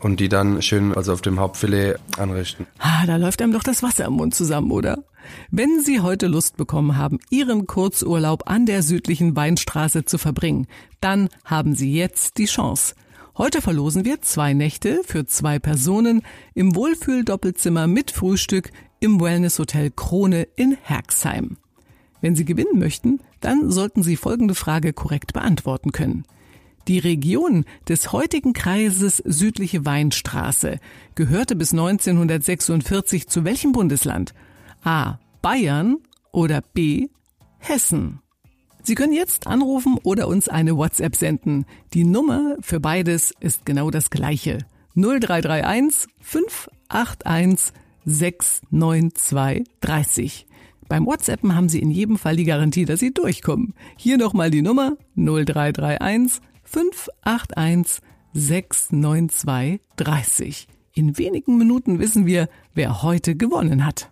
und 0.00 0.20
die 0.20 0.28
dann 0.28 0.62
schön 0.62 0.94
also 0.94 1.12
auf 1.12 1.22
dem 1.22 1.38
Hauptfilet 1.38 1.96
anrichten. 2.18 2.66
Ah, 2.78 3.06
da 3.06 3.16
läuft 3.16 3.42
einem 3.42 3.52
doch 3.52 3.62
das 3.62 3.82
Wasser 3.82 4.06
im 4.06 4.14
Mund 4.14 4.34
zusammen, 4.34 4.70
oder? 4.70 5.04
Wenn 5.50 5.80
Sie 5.82 6.00
heute 6.00 6.26
Lust 6.26 6.56
bekommen 6.56 6.96
haben, 6.96 7.18
Ihren 7.30 7.66
Kurzurlaub 7.66 8.50
an 8.50 8.66
der 8.66 8.82
südlichen 8.82 9.36
Weinstraße 9.36 10.04
zu 10.04 10.18
verbringen, 10.18 10.66
dann 11.00 11.28
haben 11.44 11.74
Sie 11.74 11.92
jetzt 11.94 12.38
die 12.38 12.46
Chance. 12.46 12.94
Heute 13.36 13.62
verlosen 13.62 14.04
wir 14.04 14.20
zwei 14.22 14.54
Nächte 14.54 15.02
für 15.04 15.26
zwei 15.26 15.58
Personen 15.58 16.22
im 16.54 16.74
Wohlfühl-Doppelzimmer 16.74 17.86
mit 17.86 18.10
Frühstück 18.10 18.70
im 18.98 19.20
Wellness-Hotel 19.20 19.90
Krone 19.90 20.46
in 20.56 20.76
Herxheim. 20.82 21.56
Wenn 22.20 22.36
Sie 22.36 22.44
gewinnen 22.44 22.78
möchten, 22.78 23.20
dann 23.40 23.70
sollten 23.70 24.02
Sie 24.02 24.16
folgende 24.16 24.54
Frage 24.54 24.92
korrekt 24.92 25.32
beantworten 25.32 25.92
können. 25.92 26.24
Die 26.90 26.98
Region 26.98 27.64
des 27.88 28.10
heutigen 28.10 28.52
Kreises 28.52 29.18
südliche 29.18 29.86
Weinstraße 29.86 30.80
gehörte 31.14 31.54
bis 31.54 31.70
1946 31.70 33.28
zu 33.28 33.44
welchem 33.44 33.70
Bundesland? 33.70 34.34
A. 34.82 35.20
Bayern 35.40 35.98
oder 36.32 36.62
B. 36.74 37.06
Hessen. 37.60 38.18
Sie 38.82 38.96
können 38.96 39.12
jetzt 39.12 39.46
anrufen 39.46 39.98
oder 40.02 40.26
uns 40.26 40.48
eine 40.48 40.76
WhatsApp 40.76 41.14
senden. 41.14 41.64
Die 41.94 42.02
Nummer 42.02 42.56
für 42.60 42.80
beides 42.80 43.32
ist 43.38 43.64
genau 43.64 43.92
das 43.92 44.10
gleiche. 44.10 44.58
0331 44.96 46.08
581 46.20 47.72
69230. 48.04 50.48
Beim 50.88 51.06
WhatsAppen 51.06 51.54
haben 51.54 51.68
Sie 51.68 51.78
in 51.78 51.92
jedem 51.92 52.18
Fall 52.18 52.34
die 52.34 52.42
Garantie, 52.42 52.84
dass 52.84 52.98
Sie 52.98 53.14
durchkommen. 53.14 53.74
Hier 53.96 54.18
nochmal 54.18 54.50
die 54.50 54.62
Nummer 54.62 54.96
0331 55.14 56.42
581 56.70 58.00
69230. 58.32 60.68
In 60.94 61.18
wenigen 61.18 61.58
Minuten 61.58 61.98
wissen 61.98 62.26
wir, 62.26 62.48
wer 62.74 63.02
heute 63.02 63.34
gewonnen 63.34 63.84
hat. 63.84 64.08